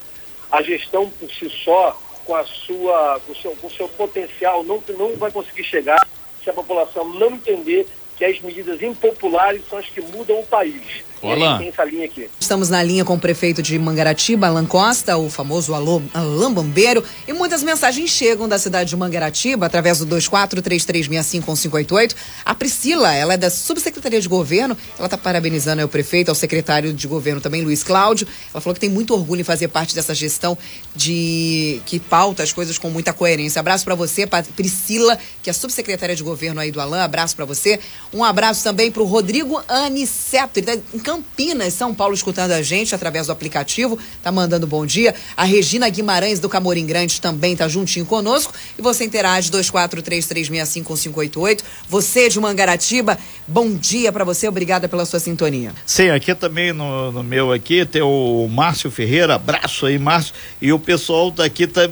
A 0.50 0.62
gestão 0.62 1.08
por 1.08 1.30
si 1.30 1.48
só, 1.64 2.00
com 2.24 2.34
a 2.34 2.44
sua, 2.44 3.20
com 3.24 3.32
o 3.32 3.36
seu, 3.36 3.52
com 3.56 3.70
seu 3.70 3.88
potencial, 3.88 4.64
não, 4.64 4.82
não 4.98 5.16
vai 5.16 5.30
conseguir 5.30 5.64
chegar 5.64 6.04
se 6.42 6.50
a 6.50 6.52
população 6.52 7.04
não 7.04 7.32
entender 7.32 7.86
que 8.16 8.24
as 8.24 8.40
medidas 8.40 8.82
impopulares 8.82 9.62
são 9.68 9.78
as 9.78 9.86
que 9.86 10.00
mudam 10.00 10.40
o 10.40 10.46
país. 10.46 11.04
Olá. 11.20 11.58
Tem 11.58 11.68
essa 11.68 11.84
linha 11.84 12.04
aqui. 12.04 12.30
Estamos 12.38 12.68
na 12.70 12.80
linha 12.82 13.04
com 13.04 13.14
o 13.14 13.18
prefeito 13.18 13.60
de 13.60 13.76
Mangaratiba, 13.78 14.46
Alan 14.46 14.64
Costa, 14.64 15.16
o 15.16 15.28
famoso 15.28 15.74
Alô, 15.74 16.00
Alan 16.14 16.52
Bombeiro, 16.52 17.02
e 17.26 17.32
muitas 17.32 17.62
mensagens 17.62 18.08
chegam 18.10 18.48
da 18.48 18.58
cidade 18.58 18.90
de 18.90 18.96
Mangaratiba 18.96 19.66
através 19.66 19.98
do 19.98 20.06
2433651588. 20.16 22.14
A 22.44 22.54
Priscila, 22.54 23.12
ela 23.12 23.34
é 23.34 23.36
da 23.36 23.50
subsecretaria 23.50 24.20
de 24.20 24.28
governo, 24.28 24.76
ela 24.96 25.06
está 25.06 25.18
parabenizando 25.18 25.84
o 25.84 25.88
prefeito, 25.88 26.28
ao 26.28 26.34
secretário 26.34 26.92
de 26.92 27.08
governo 27.08 27.40
também, 27.40 27.62
Luiz 27.62 27.82
Cláudio. 27.82 28.26
Ela 28.52 28.60
falou 28.60 28.74
que 28.74 28.80
tem 28.80 28.90
muito 28.90 29.12
orgulho 29.12 29.40
em 29.40 29.44
fazer 29.44 29.68
parte 29.68 29.94
dessa 29.94 30.14
gestão 30.14 30.56
de 30.94 31.80
que 31.84 31.98
pauta 31.98 32.42
as 32.42 32.52
coisas 32.52 32.78
com 32.78 32.90
muita 32.90 33.12
coerência. 33.12 33.58
Abraço 33.58 33.84
para 33.84 33.94
você, 33.96 34.28
Priscila, 34.54 35.18
que 35.42 35.50
é 35.50 35.52
subsecretária 35.52 36.14
de 36.14 36.22
governo 36.22 36.60
aí 36.60 36.70
do 36.70 36.80
Alan. 36.80 37.02
Abraço 37.02 37.34
para 37.34 37.44
você. 37.44 37.80
Um 38.12 38.22
abraço 38.22 38.62
também 38.62 38.90
para 38.92 39.02
o 39.02 39.06
Rodrigo 39.06 39.60
Aniceto, 39.68 40.60
ele 40.60 40.70
está 40.70 40.82
em 40.94 40.98
Campinas, 41.08 41.72
São 41.72 41.94
Paulo, 41.94 42.12
escutando 42.12 42.52
a 42.52 42.60
gente 42.60 42.94
através 42.94 43.28
do 43.28 43.32
aplicativo, 43.32 43.98
tá 44.22 44.30
mandando 44.30 44.66
bom 44.66 44.84
dia. 44.84 45.14
A 45.34 45.44
Regina 45.44 45.88
Guimarães 45.88 46.38
do 46.38 46.50
Camorim 46.50 46.84
Grande 46.84 47.18
também 47.18 47.56
tá 47.56 47.66
juntinho 47.66 48.04
conosco. 48.04 48.52
E 48.78 48.82
você 48.82 49.06
interage 49.06 49.50
2433651588. 49.50 51.62
Você 51.88 52.28
de 52.28 52.38
Mangaratiba, 52.38 53.18
bom 53.46 53.74
dia 53.74 54.12
para 54.12 54.22
você, 54.22 54.46
obrigada 54.48 54.86
pela 54.86 55.06
sua 55.06 55.18
sintonia. 55.18 55.72
Sim, 55.86 56.10
aqui 56.10 56.34
também 56.34 56.74
no, 56.74 57.10
no 57.10 57.22
meu 57.22 57.54
aqui 57.54 57.86
tem 57.86 58.02
o 58.02 58.46
Márcio 58.46 58.90
Ferreira, 58.90 59.36
abraço 59.36 59.86
aí, 59.86 59.98
Márcio. 59.98 60.34
E 60.60 60.74
o 60.74 60.78
pessoal 60.78 61.30
daqui 61.30 61.66
tá 61.66 61.88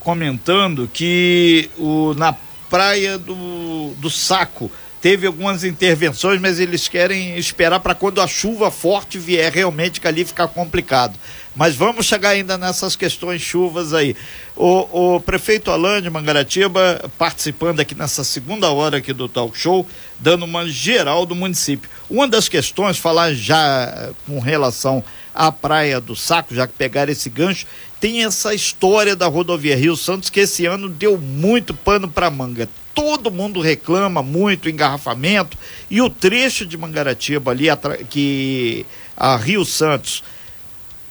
comentando 0.00 0.90
que 0.92 1.70
o, 1.78 2.14
na 2.14 2.34
praia 2.68 3.16
do, 3.16 3.92
do 3.98 4.10
Saco 4.10 4.68
teve 5.06 5.24
algumas 5.24 5.62
intervenções, 5.62 6.40
mas 6.40 6.58
eles 6.58 6.88
querem 6.88 7.38
esperar 7.38 7.78
para 7.78 7.94
quando 7.94 8.20
a 8.20 8.26
chuva 8.26 8.72
forte 8.72 9.20
vier 9.20 9.52
realmente 9.52 10.00
que 10.00 10.08
ali 10.08 10.24
ficar 10.24 10.48
complicado. 10.48 11.16
Mas 11.54 11.76
vamos 11.76 12.06
chegar 12.06 12.30
ainda 12.30 12.58
nessas 12.58 12.96
questões 12.96 13.40
chuvas 13.40 13.94
aí. 13.94 14.16
O, 14.56 15.14
o 15.14 15.20
prefeito 15.20 15.70
Alain 15.70 16.02
de 16.02 16.10
Mangaratiba 16.10 17.08
participando 17.16 17.78
aqui 17.78 17.94
nessa 17.94 18.24
segunda 18.24 18.68
hora 18.72 18.96
aqui 18.96 19.12
do 19.12 19.28
talk 19.28 19.56
show, 19.56 19.86
dando 20.18 20.44
uma 20.44 20.68
geral 20.68 21.24
do 21.24 21.36
município. 21.36 21.88
Uma 22.10 22.26
das 22.26 22.48
questões, 22.48 22.98
falar 22.98 23.32
já 23.32 24.10
com 24.26 24.40
relação 24.40 25.04
à 25.32 25.52
Praia 25.52 26.00
do 26.00 26.16
Saco, 26.16 26.52
já 26.52 26.66
que 26.66 26.72
pegaram 26.72 27.12
esse 27.12 27.30
gancho, 27.30 27.64
tem 28.00 28.24
essa 28.24 28.54
história 28.54 29.16
da 29.16 29.26
rodovia 29.26 29.76
Rio 29.76 29.96
Santos 29.96 30.30
que 30.30 30.40
esse 30.40 30.66
ano 30.66 30.88
deu 30.88 31.18
muito 31.18 31.72
pano 31.74 32.08
para 32.08 32.30
manga 32.30 32.68
todo 32.96 33.30
mundo 33.30 33.60
reclama 33.60 34.22
muito 34.22 34.70
engarrafamento 34.70 35.58
e 35.90 36.00
o 36.00 36.08
trecho 36.08 36.64
de 36.64 36.78
Mangaratiba 36.78 37.50
ali 37.50 37.66
que 38.08 38.86
a 39.14 39.36
Rio 39.36 39.66
Santos 39.66 40.24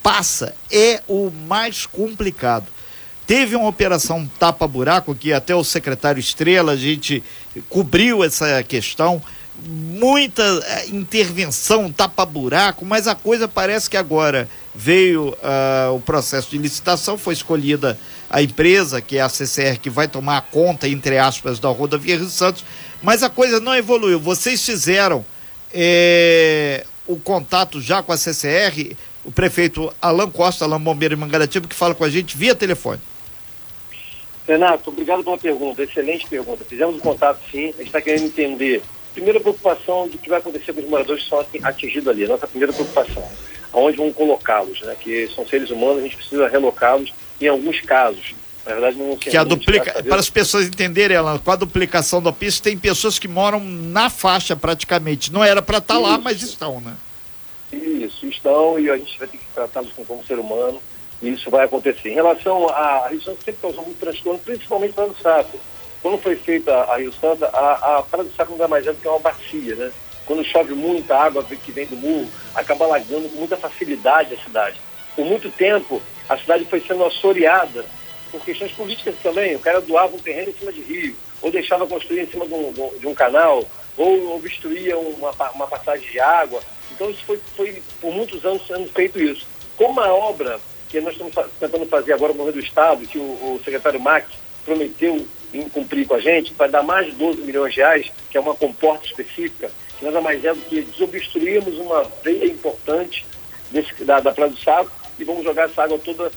passa 0.01 0.55
é 0.71 1.03
o 1.07 1.29
mais 1.29 1.85
complicado. 1.85 2.65
Teve 3.27 3.55
uma 3.55 3.67
operação 3.67 4.27
tapa-buraco 4.39 5.13
que 5.13 5.31
até 5.31 5.55
o 5.55 5.63
secretário 5.63 6.19
Estrela 6.19 6.71
a 6.71 6.75
gente 6.75 7.23
cobriu 7.69 8.23
essa 8.23 8.63
questão, 8.63 9.21
muita 9.63 10.43
eh, 10.43 10.87
intervenção, 10.87 11.91
tapa-buraco, 11.91 12.83
mas 12.83 13.07
a 13.07 13.13
coisa 13.13 13.47
parece 13.47 13.89
que 13.89 13.97
agora 13.97 14.49
veio 14.75 15.29
uh, 15.29 15.95
o 15.95 16.01
processo 16.01 16.51
de 16.51 16.57
licitação, 16.57 17.17
foi 17.17 17.33
escolhida 17.33 17.97
a 18.29 18.41
empresa, 18.41 19.01
que 19.01 19.17
é 19.17 19.21
a 19.21 19.29
CCR, 19.29 19.79
que 19.79 19.89
vai 19.89 20.07
tomar 20.07 20.41
conta, 20.51 20.87
entre 20.87 21.17
aspas, 21.17 21.59
da 21.59 21.69
rodovia 21.69 22.17
Rio 22.17 22.27
Santos, 22.27 22.65
mas 23.01 23.23
a 23.23 23.29
coisa 23.29 23.59
não 23.59 23.73
evoluiu. 23.73 24.19
Vocês 24.19 24.63
fizeram 24.63 25.25
é, 25.73 26.85
o 27.07 27.15
contato 27.15 27.79
já 27.79 28.03
com 28.03 28.11
a 28.11 28.17
CCR, 28.17 28.95
o 29.23 29.31
prefeito 29.31 29.93
Alan 30.01 30.29
Costa, 30.29 30.65
Alan 30.65 30.81
Bombeiro 30.81 31.17
Mangaratiba, 31.17 31.67
que 31.67 31.75
fala 31.75 31.95
com 31.95 32.03
a 32.03 32.09
gente 32.09 32.37
via 32.37 32.53
telefone. 32.53 32.99
Renato, 34.47 34.89
obrigado 34.89 35.23
pela 35.23 35.37
pergunta, 35.37 35.81
excelente 35.81 36.27
pergunta. 36.27 36.63
Fizemos 36.65 36.95
um 36.95 36.99
contato 36.99 37.39
sim, 37.49 37.69
a 37.69 37.77
gente 37.77 37.85
está 37.85 38.01
querendo 38.01 38.25
entender. 38.25 38.83
Primeira 39.13 39.39
preocupação 39.39 40.07
do 40.07 40.17
que 40.17 40.29
vai 40.29 40.39
acontecer 40.39 40.73
com 40.73 40.81
os 40.81 40.89
moradores 40.89 41.23
que 41.23 41.29
são 41.29 41.43
atingidos 41.63 42.07
ali, 42.07 42.27
nossa 42.27 42.45
primeira 42.45 42.73
preocupação. 42.73 43.27
Aonde 43.75 43.97
vão 43.97 44.11
colocá-los, 44.11 44.79
né? 44.81 44.95
Que 44.99 45.27
são 45.35 45.45
seres 45.45 45.69
humanos, 45.69 45.99
a 45.99 46.01
gente 46.03 46.15
precisa 46.15 46.47
relocá-los 46.47 47.13
em 47.41 47.47
alguns 47.47 47.81
casos. 47.81 48.33
Na 48.65 48.71
verdade, 48.71 48.97
não 48.97 49.15
Que 49.17 49.37
a 49.37 49.43
duplica, 49.43 50.01
para 50.01 50.15
as 50.15 50.29
pessoas 50.29 50.65
entenderem, 50.65 51.15
ela, 51.15 51.37
com 51.37 51.51
a 51.51 51.55
duplicação 51.55 52.21
da 52.21 52.31
pista, 52.31 52.63
tem 52.63 52.77
pessoas 52.77 53.19
que 53.19 53.27
moram 53.27 53.59
na 53.59 54.09
faixa 54.09 54.55
praticamente. 54.55 55.31
Não 55.31 55.43
era 55.43 55.61
para 55.61 55.77
estar 55.77 55.95
tá 55.95 55.99
lá, 55.99 56.17
mas 56.17 56.41
estão, 56.41 56.79
né? 56.79 56.95
Isso, 57.71 58.25
estão 58.25 58.79
e 58.79 58.89
a 58.89 58.97
gente 58.97 59.19
vai 59.19 59.27
ter 59.27 59.37
que 59.37 59.45
tratá-los 59.53 59.91
como 59.91 60.23
ser 60.23 60.39
humano 60.39 60.81
e 61.21 61.29
isso 61.29 61.49
vai 61.49 61.65
acontecer. 61.65 62.09
Em 62.09 62.15
relação 62.15 62.69
à 62.69 63.07
Rio 63.09 63.21
Santa, 63.21 63.37
sempre 63.43 63.61
causou 63.61 63.83
muito 63.83 63.99
transtorno, 63.99 64.39
principalmente 64.39 64.93
para 64.93 65.05
o 65.05 65.15
Saco. 65.17 65.59
Quando 66.01 66.17
foi 66.19 66.35
feita 66.35 66.73
a 66.73 66.97
Rio 66.97 67.13
Santa, 67.13 67.47
a, 67.47 67.97
a 67.97 68.03
Praia 68.03 68.23
do 68.23 68.35
Saco 68.35 68.51
não 68.51 68.57
dá 68.57 68.67
mais 68.67 68.85
nada 68.85 68.95
porque 68.95 69.07
é 69.07 69.11
uma 69.11 69.19
bacia, 69.19 69.75
né? 69.75 69.91
Quando 70.25 70.43
chove 70.43 70.73
muita 70.73 71.15
água 71.17 71.43
que 71.43 71.71
vem 71.71 71.85
do 71.85 71.95
muro, 71.95 72.27
acaba 72.53 72.85
alagando 72.85 73.29
com 73.29 73.37
muita 73.37 73.57
facilidade 73.57 74.33
a 74.33 74.43
cidade. 74.43 74.79
Por 75.15 75.25
muito 75.25 75.49
tempo, 75.51 76.01
a 76.27 76.37
cidade 76.37 76.65
foi 76.65 76.81
sendo 76.81 77.05
assoreada 77.05 77.85
por 78.31 78.43
questões 78.43 78.71
políticas 78.71 79.15
também. 79.21 79.55
O 79.55 79.59
cara 79.59 79.79
doava 79.81 80.15
um 80.15 80.19
terreno 80.19 80.49
em 80.49 80.53
cima 80.53 80.71
de 80.71 80.81
rio, 80.81 81.15
ou 81.41 81.51
deixava 81.51 81.87
construir 81.87 82.21
em 82.21 82.27
cima 82.27 82.45
de 82.47 82.53
um, 82.53 82.73
de 82.99 83.07
um 83.07 83.13
canal, 83.13 83.63
ou 83.95 84.35
obstruía 84.35 84.97
uma, 84.97 85.31
uma 85.53 85.67
passagem 85.67 86.09
de 86.09 86.19
água. 86.19 86.61
Então 86.91 87.09
isso 87.09 87.23
foi, 87.25 87.39
foi 87.55 87.83
por 88.01 88.11
muitos 88.13 88.43
anos 88.45 88.65
sendo 88.67 88.89
feito 88.91 89.19
isso. 89.19 89.47
Como 89.77 89.99
a 89.99 90.13
obra 90.13 90.59
que 90.89 90.99
nós 91.01 91.13
estamos 91.13 91.33
tentando 91.59 91.85
fazer 91.85 92.13
agora 92.13 92.31
no 92.31 92.39
governo 92.39 92.61
do 92.61 92.65
Estado, 92.65 93.05
que 93.07 93.17
o, 93.17 93.21
o 93.21 93.61
secretário 93.63 93.99
Max 93.99 94.27
prometeu 94.63 95.25
em 95.53 95.69
cumprir 95.69 96.07
com 96.07 96.15
a 96.15 96.19
gente, 96.19 96.53
vai 96.53 96.69
dar 96.69 96.83
mais 96.83 97.07
de 97.07 97.11
12 97.13 97.41
milhões 97.41 97.73
de 97.73 97.79
reais, 97.79 98.11
que 98.29 98.37
é 98.37 98.41
uma 98.41 98.55
comporta 98.55 99.05
específica, 99.05 99.71
nada 100.01 100.21
mais 100.21 100.43
é 100.43 100.53
do 100.53 100.61
que 100.61 100.81
desobstruirmos 100.81 101.77
uma 101.77 102.03
veia 102.23 102.45
importante 102.45 103.25
desse, 103.71 104.03
da, 104.03 104.19
da 104.19 104.31
Praia 104.31 104.51
do 104.51 104.59
Saco 104.59 104.91
e 105.17 105.23
vamos 105.23 105.43
jogar 105.43 105.69
essa 105.69 105.83
água 105.83 105.99
toda 105.99 106.31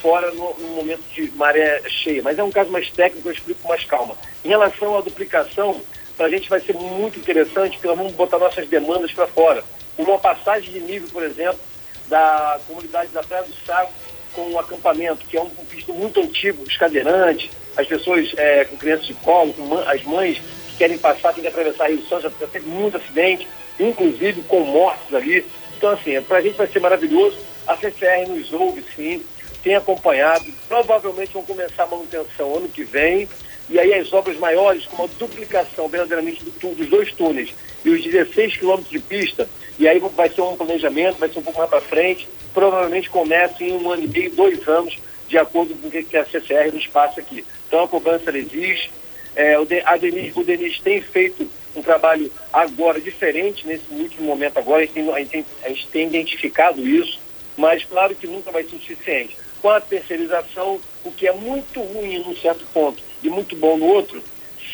fora 0.00 0.30
no, 0.32 0.54
no, 0.54 0.68
momento 0.76 1.02
de 1.14 1.30
maré 1.32 1.82
cheia. 1.88 2.22
Mas 2.22 2.38
é 2.38 2.42
um 2.42 2.50
caso 2.50 2.70
mais 2.70 2.90
técnico, 2.90 3.28
eu 3.28 3.32
explico 3.32 3.62
com 3.62 3.68
mais 3.68 3.84
calma. 3.84 4.16
Em 4.44 4.48
relação 4.48 4.98
à 4.98 5.00
duplicação, 5.00 5.80
para 6.16 6.26
a 6.26 6.30
gente 6.30 6.48
vai 6.48 6.60
ser 6.60 6.74
muito 6.74 7.18
interessante, 7.18 7.72
porque 7.72 7.88
nós 7.88 7.96
vamos 7.96 8.12
botar 8.12 8.38
nossas 8.38 8.68
demandas 8.68 9.12
para 9.12 9.26
fora. 9.26 9.64
Uma 9.96 10.18
passagem 10.18 10.72
de 10.72 10.80
nível, 10.80 11.08
por 11.10 11.22
exemplo, 11.22 11.60
da 12.08 12.60
comunidade 12.66 13.12
da 13.12 13.22
Praia 13.22 13.44
do 13.44 13.54
Saco 13.64 13.92
com 14.34 14.50
o 14.50 14.58
acampamento, 14.58 15.24
que 15.26 15.36
é 15.36 15.40
um 15.40 15.48
pisto 15.48 15.94
muito 15.94 16.20
antigo, 16.20 16.62
os 16.64 16.76
cadeirantes, 16.76 17.48
as 17.76 17.86
pessoas 17.86 18.32
é, 18.36 18.64
com 18.64 18.76
crianças 18.76 19.06
de 19.06 19.14
colo, 19.14 19.52
com 19.54 19.78
as 19.78 20.02
mães 20.02 20.40
querem 20.74 20.98
passar, 20.98 21.32
tem 21.32 21.42
que 21.42 21.48
atravessar 21.48 21.88
Rio 21.88 22.02
Santos, 22.06 22.32
já 22.38 22.46
teve 22.46 22.68
muito 22.68 22.96
acidente, 22.96 23.48
inclusive 23.78 24.42
com 24.42 24.60
mortes 24.60 25.14
ali. 25.14 25.44
Então, 25.76 25.90
assim, 25.90 26.20
para 26.22 26.38
a 26.38 26.42
gente 26.42 26.56
vai 26.56 26.66
ser 26.66 26.80
maravilhoso. 26.80 27.36
A 27.66 27.76
CCR 27.76 28.28
nos 28.28 28.52
ouve, 28.52 28.84
sim, 28.94 29.24
tem 29.62 29.74
acompanhado. 29.74 30.44
Provavelmente 30.68 31.32
vão 31.32 31.42
começar 31.42 31.84
a 31.84 31.86
manutenção 31.86 32.56
ano 32.56 32.68
que 32.68 32.84
vem. 32.84 33.28
E 33.68 33.78
aí 33.78 33.94
as 33.94 34.12
obras 34.12 34.38
maiores, 34.38 34.86
como 34.86 35.04
a 35.04 35.18
duplicação 35.18 35.88
verdadeiramente 35.88 36.44
do, 36.44 36.74
dos 36.74 36.88
dois 36.88 37.12
túneis 37.12 37.54
e 37.84 37.90
os 37.90 38.02
16 38.02 38.58
quilômetros 38.58 38.90
de 38.90 38.98
pista, 38.98 39.48
e 39.78 39.88
aí 39.88 39.98
vai 39.98 40.28
ser 40.28 40.42
um 40.42 40.56
planejamento, 40.56 41.18
vai 41.18 41.28
ser 41.28 41.38
um 41.38 41.42
pouco 41.42 41.58
mais 41.58 41.70
para 41.70 41.80
frente, 41.80 42.28
provavelmente 42.52 43.10
começa 43.10 43.64
em 43.64 43.72
um 43.72 43.90
ano 43.90 44.04
e 44.04 44.08
meio, 44.08 44.30
dois 44.30 44.66
anos, 44.68 44.98
de 45.28 45.38
acordo 45.38 45.74
com 45.74 45.88
o 45.88 45.90
que 45.90 46.16
a 46.16 46.24
CCR 46.24 46.72
nos 46.72 46.86
passa 46.86 47.20
aqui. 47.20 47.44
Então 47.66 47.82
a 47.82 47.88
cobrança 47.88 48.36
existe, 48.36 48.90
é, 49.36 49.58
o, 49.58 49.64
Denis, 49.64 50.36
o 50.36 50.44
Denis 50.44 50.78
tem 50.80 51.00
feito 51.00 51.48
um 51.74 51.82
trabalho 51.82 52.30
agora 52.52 53.00
diferente, 53.00 53.66
nesse 53.66 53.84
último 53.90 54.26
momento 54.26 54.58
agora, 54.58 54.82
a 54.82 54.86
gente, 54.86 54.94
tem, 54.94 55.10
a, 55.10 55.18
gente 55.18 55.30
tem, 55.30 55.46
a 55.64 55.68
gente 55.68 55.86
tem 55.88 56.06
identificado 56.06 56.86
isso, 56.86 57.18
mas 57.56 57.84
claro 57.84 58.14
que 58.14 58.26
nunca 58.26 58.50
vai 58.50 58.62
ser 58.62 58.78
suficiente. 58.78 59.36
Com 59.60 59.70
a 59.70 59.80
terceirização, 59.80 60.80
o 61.04 61.10
que 61.10 61.26
é 61.26 61.32
muito 61.32 61.80
ruim 61.80 62.18
num 62.18 62.36
certo 62.36 62.64
ponto 62.72 63.02
e 63.22 63.28
muito 63.28 63.56
bom 63.56 63.76
no 63.76 63.86
outro, 63.86 64.22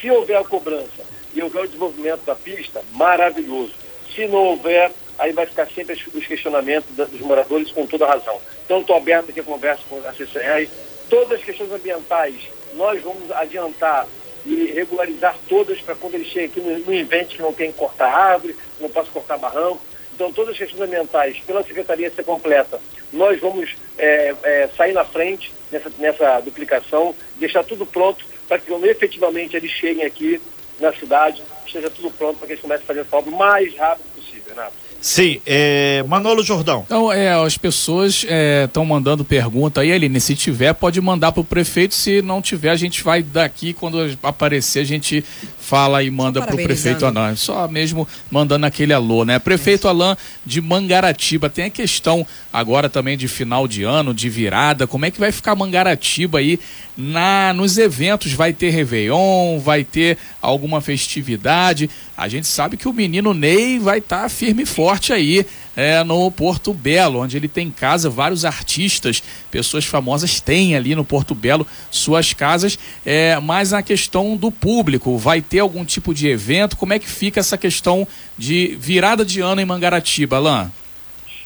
se 0.00 0.10
houver 0.10 0.36
a 0.36 0.44
cobrança 0.44 1.04
e 1.34 1.42
houver 1.42 1.62
o 1.62 1.66
desenvolvimento 1.66 2.24
da 2.24 2.34
pista, 2.34 2.82
maravilhoso. 2.92 3.72
Se 4.14 4.26
não 4.26 4.44
houver, 4.44 4.90
aí 5.18 5.32
vai 5.32 5.46
ficar 5.46 5.68
sempre 5.68 5.96
os 6.14 6.26
questionamentos 6.26 6.94
dos 6.96 7.20
moradores 7.20 7.70
com 7.70 7.86
toda 7.86 8.06
razão. 8.06 8.40
Então, 8.64 8.80
estou 8.80 8.96
aberto 8.96 9.30
aqui 9.30 9.40
a 9.40 9.44
conversa 9.44 9.82
com 9.88 9.98
a 10.06 10.12
CCR. 10.12 10.68
Todas 11.08 11.38
as 11.38 11.44
questões 11.44 11.72
ambientais, 11.72 12.34
nós 12.74 13.00
vamos 13.02 13.30
adiantar 13.32 14.06
e 14.44 14.72
regularizar 14.72 15.36
todas 15.48 15.80
para 15.80 15.94
quando 15.94 16.14
ele 16.14 16.24
chega 16.24 16.46
aqui 16.46 16.60
no, 16.60 16.78
no 16.78 16.94
evento 16.94 17.36
que 17.36 17.42
não 17.42 17.52
tem 17.52 17.72
que 17.72 17.78
cortar 17.78 18.12
árvore, 18.12 18.56
não 18.80 18.88
posso 18.88 19.10
cortar 19.10 19.38
barranco. 19.38 19.80
Então, 20.14 20.32
todas 20.32 20.52
as 20.52 20.58
questões 20.58 20.82
ambientais, 20.82 21.38
pela 21.40 21.62
Secretaria 21.62 22.10
ser 22.10 22.24
completa, 22.24 22.80
nós 23.12 23.40
vamos 23.40 23.74
é, 23.96 24.34
é, 24.42 24.68
sair 24.76 24.92
na 24.92 25.04
frente 25.04 25.52
nessa, 25.72 25.90
nessa 25.98 26.40
duplicação, 26.40 27.14
deixar 27.36 27.64
tudo 27.64 27.86
pronto 27.86 28.24
para 28.46 28.58
que 28.58 28.66
quando 28.66 28.84
efetivamente 28.84 29.56
eles 29.56 29.70
cheguem 29.70 30.04
aqui 30.04 30.40
na 30.78 30.92
cidade, 30.92 31.42
esteja 31.66 31.90
tudo 31.90 32.10
pronto 32.10 32.38
para 32.38 32.46
que 32.46 32.52
eles 32.54 32.62
comecem 32.62 32.84
a 32.84 32.86
fazer 32.86 33.00
essa 33.00 33.16
obra 33.16 33.30
o 33.30 33.36
mais 33.36 33.74
rápido 33.76 34.06
possível, 34.14 34.50
Renato. 34.50 34.89
Sim, 35.00 35.40
é, 35.46 36.04
Manolo 36.06 36.42
Jordão. 36.42 36.82
Então, 36.84 37.10
é, 37.12 37.32
as 37.32 37.56
pessoas 37.56 38.26
estão 38.64 38.82
é, 38.82 38.86
mandando 38.86 39.24
pergunta. 39.24 39.80
Aí, 39.80 39.92
Aline, 39.92 40.20
se 40.20 40.34
tiver, 40.34 40.74
pode 40.74 41.00
mandar 41.00 41.32
para 41.32 41.40
o 41.40 41.44
prefeito, 41.44 41.94
se 41.94 42.20
não 42.20 42.42
tiver, 42.42 42.70
a 42.70 42.76
gente 42.76 43.02
vai 43.02 43.22
daqui, 43.22 43.72
quando 43.72 43.98
aparecer, 44.22 44.80
a 44.80 44.84
gente 44.84 45.24
fala 45.70 46.02
e 46.02 46.10
manda 46.10 46.42
para 46.42 46.56
o 46.56 46.58
prefeito 46.60 47.06
Alain. 47.06 47.36
Só 47.36 47.68
mesmo 47.68 48.08
mandando 48.28 48.66
aquele 48.66 48.92
alô, 48.92 49.24
né? 49.24 49.38
Prefeito 49.38 49.86
Alain 49.86 50.16
de 50.44 50.60
Mangaratiba, 50.60 51.48
tem 51.48 51.66
a 51.66 51.70
questão 51.70 52.26
agora 52.52 52.88
também 52.88 53.16
de 53.16 53.28
final 53.28 53.68
de 53.68 53.84
ano, 53.84 54.12
de 54.12 54.28
virada, 54.28 54.88
como 54.88 55.04
é 55.04 55.12
que 55.12 55.20
vai 55.20 55.30
ficar 55.30 55.54
Mangaratiba 55.54 56.40
aí 56.40 56.58
na 56.96 57.52
nos 57.54 57.78
eventos? 57.78 58.32
Vai 58.32 58.52
ter 58.52 58.70
Réveillon, 58.70 59.60
vai 59.60 59.84
ter 59.84 60.18
alguma 60.42 60.80
festividade? 60.80 61.88
A 62.16 62.26
gente 62.26 62.48
sabe 62.48 62.76
que 62.76 62.88
o 62.88 62.92
menino 62.92 63.32
Ney 63.32 63.78
vai 63.78 63.98
estar 63.98 64.22
tá 64.22 64.28
firme 64.28 64.64
e 64.64 64.66
forte 64.66 65.12
aí 65.12 65.46
é, 65.76 66.02
no 66.04 66.30
Porto 66.30 66.72
Belo, 66.72 67.20
onde 67.20 67.36
ele 67.36 67.48
tem 67.48 67.70
casa, 67.70 68.10
vários 68.10 68.44
artistas, 68.44 69.22
pessoas 69.50 69.84
famosas 69.84 70.40
têm 70.40 70.76
ali 70.76 70.94
no 70.94 71.04
Porto 71.04 71.34
Belo 71.34 71.66
suas 71.90 72.32
casas, 72.32 72.78
é, 73.04 73.38
mas 73.40 73.72
a 73.72 73.82
questão 73.82 74.36
do 74.36 74.50
público, 74.50 75.16
vai 75.16 75.40
ter 75.40 75.60
algum 75.60 75.84
tipo 75.84 76.12
de 76.12 76.28
evento? 76.28 76.76
Como 76.76 76.92
é 76.92 76.98
que 76.98 77.08
fica 77.08 77.40
essa 77.40 77.56
questão 77.56 78.06
de 78.36 78.76
virada 78.78 79.24
de 79.24 79.40
ano 79.40 79.60
em 79.60 79.64
Mangaratiba, 79.64 80.36
Alain? 80.36 80.70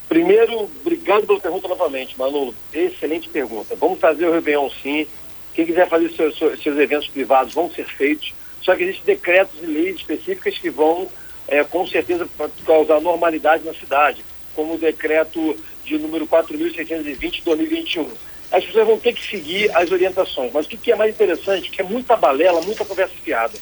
Primeiro, 0.08 0.70
obrigado 0.80 1.26
pela 1.26 1.40
pergunta 1.40 1.68
novamente, 1.68 2.14
Manolo. 2.18 2.54
Excelente 2.72 3.28
pergunta. 3.28 3.74
Vamos 3.76 3.98
fazer 3.98 4.26
o 4.26 4.32
Réveillon 4.32 4.68
sim. 4.82 5.06
Quem 5.54 5.66
quiser 5.66 5.88
fazer 5.88 6.10
seus, 6.10 6.36
seus 6.36 6.78
eventos 6.78 7.08
privados 7.08 7.54
vão 7.54 7.70
ser 7.70 7.86
feitos. 7.86 8.32
Só 8.62 8.74
que 8.74 8.84
existem 8.84 9.14
decretos 9.14 9.62
e 9.62 9.66
leis 9.66 9.96
específicas 9.96 10.58
que 10.58 10.70
vão 10.70 11.08
é, 11.48 11.62
com 11.64 11.86
certeza 11.86 12.28
causar 12.64 13.00
normalidade 13.00 13.64
na 13.64 13.74
cidade, 13.74 14.24
como 14.54 14.74
o 14.74 14.78
decreto 14.78 15.56
de 15.84 15.98
número 15.98 16.26
4.620 16.26 17.30
de 17.30 17.42
2021. 17.42 18.10
As 18.50 18.64
pessoas 18.64 18.86
vão 18.86 18.98
ter 18.98 19.12
que 19.12 19.24
seguir 19.24 19.74
as 19.76 19.90
orientações, 19.90 20.52
mas 20.52 20.66
o 20.66 20.68
que, 20.68 20.92
é 20.92 20.96
mais 20.96 21.12
interessante, 21.12 21.70
que 21.70 21.80
é 21.80 21.84
muita 21.84 22.16
balela, 22.16 22.62
muita 22.62 22.84
conversa 22.84 23.14
fiada. 23.22 23.54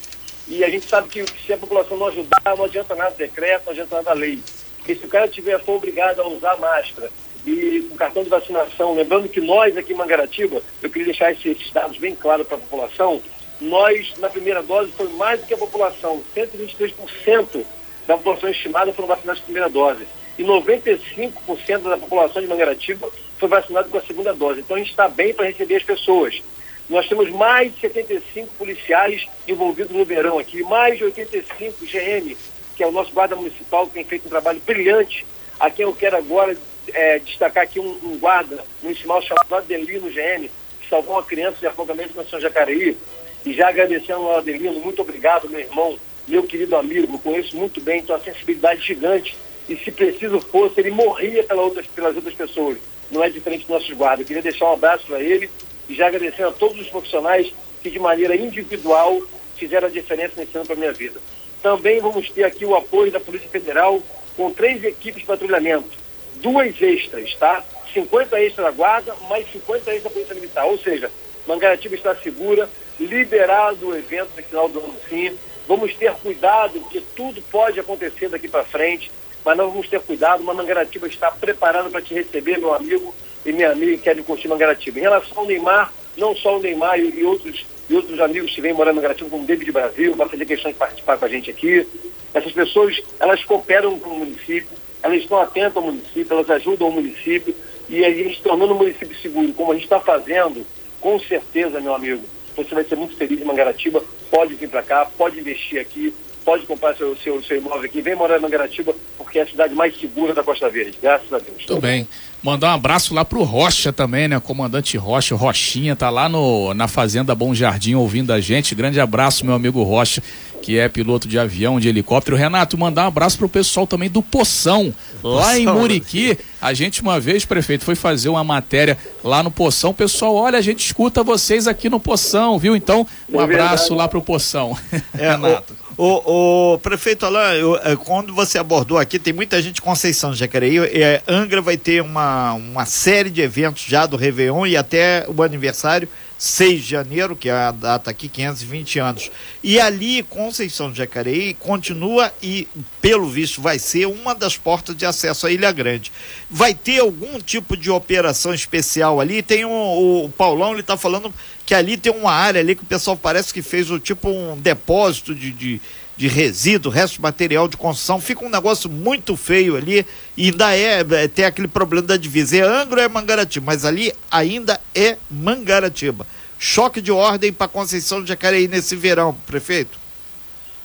E 0.46 0.62
a 0.62 0.68
gente 0.68 0.86
sabe 0.86 1.08
que 1.08 1.24
se 1.46 1.52
a 1.52 1.56
população 1.56 1.96
não 1.96 2.08
ajudar, 2.08 2.42
não 2.44 2.64
adianta 2.64 2.94
nada 2.94 3.14
decreto, 3.16 3.64
não 3.66 3.72
adianta 3.72 3.96
nada 3.96 4.12
lei. 4.12 4.40
Porque 4.76 4.94
se 4.94 5.06
o 5.06 5.08
cara 5.08 5.28
tiver 5.28 5.58
for 5.60 5.76
obrigado 5.76 6.20
a 6.20 6.28
usar 6.28 6.56
máscara 6.58 7.10
e 7.46 7.86
com 7.88 7.96
cartão 7.96 8.22
de 8.22 8.28
vacinação, 8.28 8.94
lembrando 8.94 9.28
que 9.28 9.40
nós 9.40 9.76
aqui 9.76 9.92
em 9.92 9.96
Mangaratiba, 9.96 10.60
eu 10.82 10.90
queria 10.90 11.06
deixar 11.06 11.32
esses 11.32 11.70
dados 11.72 11.96
bem 11.98 12.14
claros 12.14 12.46
para 12.46 12.56
a 12.56 12.60
população, 12.60 13.20
nós, 13.62 14.14
na 14.18 14.28
primeira 14.28 14.62
dose, 14.62 14.92
foi 14.92 15.08
mais 15.08 15.40
do 15.40 15.46
que 15.46 15.54
a 15.54 15.58
população. 15.58 16.22
123% 16.36 17.64
da 18.06 18.16
população 18.16 18.50
estimada 18.50 18.92
foram 18.92 19.08
vacinados 19.08 19.40
com 19.40 19.44
a 19.44 19.46
primeira 19.46 19.70
dose. 19.70 20.06
E 20.38 20.42
95% 20.42 21.82
da 21.82 21.98
população 21.98 22.42
de 22.42 22.48
Mangaratiba 22.48 23.08
foi 23.38 23.48
vacinada 23.48 23.88
com 23.88 23.98
a 23.98 24.02
segunda 24.02 24.32
dose. 24.32 24.60
Então 24.60 24.76
a 24.76 24.78
gente 24.78 24.90
está 24.90 25.08
bem 25.08 25.32
para 25.34 25.46
receber 25.46 25.76
as 25.76 25.82
pessoas. 25.82 26.42
Nós 26.88 27.08
temos 27.08 27.30
mais 27.30 27.74
de 27.74 27.80
75 27.80 28.54
policiais 28.54 29.26
envolvidos 29.46 29.96
no 29.96 30.04
verão 30.04 30.38
aqui, 30.38 30.62
mais 30.62 30.98
de 30.98 31.04
85 31.04 31.86
GM, 31.86 32.36
que 32.76 32.82
é 32.82 32.86
o 32.86 32.92
nosso 32.92 33.12
guarda 33.12 33.36
municipal, 33.36 33.86
que 33.86 33.94
tem 33.94 34.04
feito 34.04 34.26
um 34.26 34.30
trabalho 34.30 34.60
brilhante. 34.66 35.24
A 35.58 35.70
quem 35.70 35.84
eu 35.84 35.94
quero 35.94 36.16
agora 36.16 36.56
é, 36.92 37.18
destacar 37.20 37.64
aqui 37.64 37.78
um, 37.78 37.98
um 38.02 38.18
guarda 38.18 38.64
municipal 38.82 39.22
chamado 39.22 39.54
Adelino 39.54 40.10
GM, 40.10 40.50
que 40.80 40.88
salvou 40.88 41.14
uma 41.14 41.22
criança 41.22 41.58
de 41.58 41.66
afogamento 41.66 42.16
na 42.16 42.24
São 42.24 42.40
Jacareí. 42.40 42.96
E 43.44 43.52
já 43.52 43.68
agradecendo 43.68 44.20
ao 44.20 44.38
Adelino, 44.38 44.80
muito 44.80 45.02
obrigado, 45.02 45.48
meu 45.48 45.60
irmão, 45.60 45.98
meu 46.28 46.44
querido 46.44 46.76
amigo, 46.76 47.18
conheço 47.18 47.56
muito 47.56 47.80
bem, 47.80 48.00
então 48.00 48.14
a 48.14 48.20
sensibilidade 48.20 48.80
gigante. 48.82 49.36
E 49.68 49.76
se 49.76 49.90
preciso 49.90 50.40
fosse, 50.40 50.80
ele 50.80 50.90
morria 50.90 51.42
pelas 51.44 51.64
outras, 51.64 51.86
pelas 51.86 52.16
outras 52.16 52.34
pessoas. 52.34 52.78
Não 53.10 53.22
é 53.22 53.28
diferente 53.28 53.60
dos 53.60 53.68
nossos 53.68 53.90
guardas. 53.94 54.20
Eu 54.20 54.26
queria 54.26 54.42
deixar 54.42 54.66
um 54.66 54.74
abraço 54.74 55.06
para 55.06 55.20
ele 55.20 55.50
e 55.88 55.94
já 55.94 56.06
agradecendo 56.06 56.48
a 56.48 56.52
todos 56.52 56.80
os 56.80 56.88
profissionais 56.88 57.52
que 57.82 57.90
de 57.90 57.98
maneira 57.98 58.36
individual 58.36 59.20
fizeram 59.56 59.88
a 59.88 59.90
diferença 59.90 60.34
nesse 60.36 60.56
ano 60.56 60.66
para 60.66 60.74
a 60.74 60.78
minha 60.78 60.92
vida. 60.92 61.20
Também 61.62 62.00
vamos 62.00 62.30
ter 62.30 62.44
aqui 62.44 62.64
o 62.64 62.74
apoio 62.74 63.12
da 63.12 63.20
Polícia 63.20 63.48
Federal 63.48 64.02
com 64.36 64.52
três 64.52 64.82
equipes 64.84 65.20
de 65.20 65.26
patrulhamento, 65.26 65.90
duas 66.36 66.80
extras, 66.80 67.34
tá? 67.34 67.64
50 67.92 68.40
extras 68.40 68.66
da 68.66 68.72
guarda, 68.72 69.14
mais 69.28 69.50
50 69.52 69.78
extras 69.78 70.02
da 70.02 70.10
Polícia 70.10 70.34
Militar. 70.34 70.64
Ou 70.66 70.78
seja, 70.78 71.10
Mangaratiba 71.46 71.94
está 71.94 72.14
segura, 72.16 72.68
liberado 73.06 73.88
o 73.88 73.96
evento 73.96 74.30
no 74.36 74.42
final 74.42 74.68
do 74.68 74.78
ano 74.80 74.94
sim. 75.08 75.36
Vamos 75.66 75.94
ter 75.94 76.12
cuidado, 76.14 76.80
porque 76.80 77.02
tudo 77.14 77.40
pode 77.50 77.78
acontecer 77.78 78.28
daqui 78.28 78.48
para 78.48 78.64
frente, 78.64 79.10
mas 79.44 79.56
nós 79.56 79.70
vamos 79.70 79.88
ter 79.88 80.00
cuidado. 80.00 80.42
Mangaratiba 80.42 81.06
está 81.06 81.30
preparada 81.30 81.88
para 81.88 82.02
te 82.02 82.14
receber, 82.14 82.58
meu 82.58 82.74
amigo 82.74 83.14
e 83.44 83.52
minha 83.52 83.70
amiga 83.70 83.92
que 83.92 84.02
querem 84.02 84.22
curtir 84.22 84.48
Mangaratiba. 84.48 84.98
Em 84.98 85.02
relação 85.02 85.38
ao 85.38 85.46
Neymar, 85.46 85.92
não 86.16 86.34
só 86.36 86.56
o 86.58 86.60
Neymar 86.60 86.98
e, 86.98 87.20
e 87.20 87.24
outros, 87.24 87.64
e 87.88 87.94
outros 87.94 88.20
amigos 88.20 88.54
que 88.54 88.60
vêm 88.60 88.72
morando 88.72 88.96
no 88.96 89.02
Mangaratiba, 89.02 89.30
como 89.30 89.44
o 89.44 89.46
David 89.46 89.72
Brasil, 89.72 90.14
vai 90.14 90.28
fazer 90.28 90.46
questão 90.46 90.70
de 90.70 90.78
participar 90.78 91.18
com 91.18 91.24
a 91.24 91.28
gente 91.28 91.50
aqui. 91.50 91.86
Essas 92.34 92.52
pessoas, 92.52 93.00
elas 93.20 93.44
cooperam 93.44 93.98
com 93.98 94.10
o 94.10 94.18
município, 94.18 94.76
elas 95.02 95.18
estão 95.18 95.40
atentas 95.40 95.76
ao 95.76 95.82
município, 95.82 96.26
elas 96.30 96.50
ajudam 96.50 96.88
o 96.88 96.92
município 96.92 97.54
e 97.88 98.04
a 98.04 98.10
gente 98.10 98.40
tornando 98.42 98.72
o 98.72 98.76
município 98.76 99.16
seguro, 99.18 99.52
como 99.52 99.72
a 99.72 99.74
gente 99.74 99.84
está 99.84 100.00
fazendo, 100.00 100.64
com 101.00 101.18
certeza, 101.18 101.80
meu 101.80 101.94
amigo, 101.94 102.22
você 102.56 102.74
vai 102.74 102.84
ser 102.84 102.96
muito 102.96 103.16
feliz 103.16 103.40
em 103.40 103.44
Mangaratiba, 103.44 104.02
pode 104.30 104.54
vir 104.54 104.68
para 104.68 104.82
cá, 104.82 105.06
pode 105.16 105.38
investir 105.38 105.80
aqui, 105.80 106.14
pode 106.44 106.66
comprar 106.66 106.94
seu, 106.96 107.16
seu, 107.16 107.42
seu 107.42 107.58
imóvel 107.58 107.84
aqui, 107.84 108.00
vem 108.00 108.14
morar 108.14 108.38
em 108.38 108.40
Mangaratiba, 108.40 108.94
porque 109.16 109.38
é 109.38 109.42
a 109.42 109.46
cidade 109.46 109.74
mais 109.74 109.98
segura 109.98 110.34
da 110.34 110.42
Costa 110.42 110.68
Verde, 110.68 110.98
graças 111.00 111.32
a 111.32 111.38
Deus. 111.38 111.64
Tudo 111.66 111.80
bem. 111.80 112.06
Mandar 112.42 112.70
um 112.70 112.74
abraço 112.74 113.14
lá 113.14 113.24
pro 113.24 113.44
Rocha 113.44 113.92
também, 113.92 114.26
né? 114.26 114.40
Comandante 114.40 114.96
Rocha, 114.96 115.36
Rochinha, 115.36 115.94
tá 115.94 116.10
lá 116.10 116.28
no, 116.28 116.74
na 116.74 116.88
Fazenda 116.88 117.34
Bom 117.36 117.54
Jardim 117.54 117.94
ouvindo 117.94 118.32
a 118.32 118.40
gente. 118.40 118.74
Grande 118.74 118.98
abraço, 118.98 119.46
meu 119.46 119.54
amigo 119.54 119.80
Rocha, 119.84 120.20
que 120.62 120.78
é 120.78 120.88
piloto 120.88 121.26
de 121.26 121.38
avião, 121.38 121.80
de 121.80 121.88
helicóptero. 121.88 122.36
Renato, 122.36 122.78
mandar 122.78 123.04
um 123.04 123.08
abraço 123.08 123.36
pro 123.36 123.48
pessoal 123.48 123.86
também 123.86 124.08
do 124.08 124.22
Poção, 124.22 124.94
lá 125.22 125.58
em 125.58 125.66
Muriqui. 125.66 126.38
A 126.60 126.72
gente, 126.72 127.02
uma 127.02 127.18
vez, 127.18 127.44
prefeito, 127.44 127.84
foi 127.84 127.96
fazer 127.96 128.28
uma 128.28 128.44
matéria 128.44 128.96
lá 129.24 129.42
no 129.42 129.50
Poção. 129.50 129.92
Pessoal, 129.92 130.34
olha, 130.36 130.58
a 130.58 130.62
gente 130.62 130.86
escuta 130.86 131.24
vocês 131.24 131.66
aqui 131.66 131.90
no 131.90 131.98
Poção, 131.98 132.58
viu? 132.58 132.76
Então, 132.76 133.06
um 133.28 133.40
é 133.40 133.44
abraço 133.44 133.92
lá 133.94 134.08
pro 134.08 134.22
Poção. 134.22 134.78
É, 135.18 135.32
Renato. 135.32 135.76
O, 135.96 136.74
o, 136.74 136.78
prefeito 136.78 137.26
Alain, 137.26 137.58
eu, 137.58 137.76
é, 137.76 137.94
quando 137.96 138.34
você 138.34 138.58
abordou 138.58 138.98
aqui, 138.98 139.18
tem 139.18 139.32
muita 139.32 139.60
gente 139.60 139.74
de 139.74 139.82
Conceição 139.82 140.32
de 140.32 140.38
Jacareí. 140.38 140.78
É, 140.78 141.22
Angra 141.28 141.60
vai 141.60 141.76
ter 141.76 142.00
uma, 142.00 142.54
uma 142.54 142.86
série 142.86 143.30
de 143.30 143.42
eventos 143.42 143.84
já 143.86 144.06
do 144.06 144.16
Réveillon 144.16 144.66
e 144.66 144.76
até 144.76 145.26
o 145.28 145.42
aniversário, 145.42 146.08
6 146.42 146.82
de 146.82 146.90
janeiro, 146.90 147.36
que 147.36 147.48
é 147.48 147.52
a 147.52 147.70
data 147.70 148.10
aqui, 148.10 148.28
520 148.28 148.98
anos. 148.98 149.30
E 149.62 149.78
ali, 149.78 150.24
Conceição 150.24 150.90
de 150.90 150.98
Jacareí 150.98 151.54
continua 151.54 152.34
e, 152.42 152.66
pelo 153.00 153.28
visto, 153.28 153.62
vai 153.62 153.78
ser 153.78 154.06
uma 154.06 154.34
das 154.34 154.56
portas 154.56 154.96
de 154.96 155.06
acesso 155.06 155.46
à 155.46 155.52
Ilha 155.52 155.70
Grande. 155.70 156.10
Vai 156.50 156.74
ter 156.74 156.98
algum 156.98 157.38
tipo 157.38 157.76
de 157.76 157.92
operação 157.92 158.52
especial 158.52 159.20
ali? 159.20 159.40
Tem 159.40 159.64
um, 159.64 160.24
o 160.24 160.28
Paulão, 160.36 160.72
ele 160.72 160.80
está 160.80 160.96
falando 160.96 161.32
que 161.64 161.76
ali 161.76 161.96
tem 161.96 162.10
uma 162.12 162.32
área 162.32 162.60
ali 162.60 162.74
que 162.74 162.82
o 162.82 162.86
pessoal 162.86 163.16
parece 163.16 163.54
que 163.54 163.62
fez 163.62 163.88
o 163.88 164.00
tipo 164.00 164.28
um 164.28 164.60
depósito 164.60 165.36
de, 165.36 165.52
de, 165.52 165.80
de 166.16 166.28
resíduo, 166.28 166.92
resto 166.92 167.14
de 167.14 167.22
material 167.22 167.68
de 167.68 167.76
construção. 167.76 168.20
Fica 168.20 168.44
um 168.44 168.50
negócio 168.50 168.88
muito 168.88 169.36
feio 169.36 169.76
ali 169.76 170.06
e 170.36 170.46
ainda 170.46 170.76
é, 170.76 171.00
é 171.00 171.28
tem 171.28 171.44
aquele 171.44 171.68
problema 171.68 172.06
da 172.06 172.16
divisa. 172.16 172.56
É 172.56 172.60
Angro 172.60 173.00
é 173.00 173.08
Mangaratiba, 173.08 173.66
mas 173.66 173.84
ali 173.84 174.12
ainda 174.30 174.80
é 174.94 175.16
Mangaratiba. 175.30 176.26
Choque 176.58 177.00
de 177.00 177.10
ordem 177.10 177.52
para 177.52 177.66
Conceição 177.66 178.22
de 178.22 178.28
Jacareí 178.28 178.68
nesse 178.68 178.94
verão, 178.94 179.34
prefeito? 179.46 179.98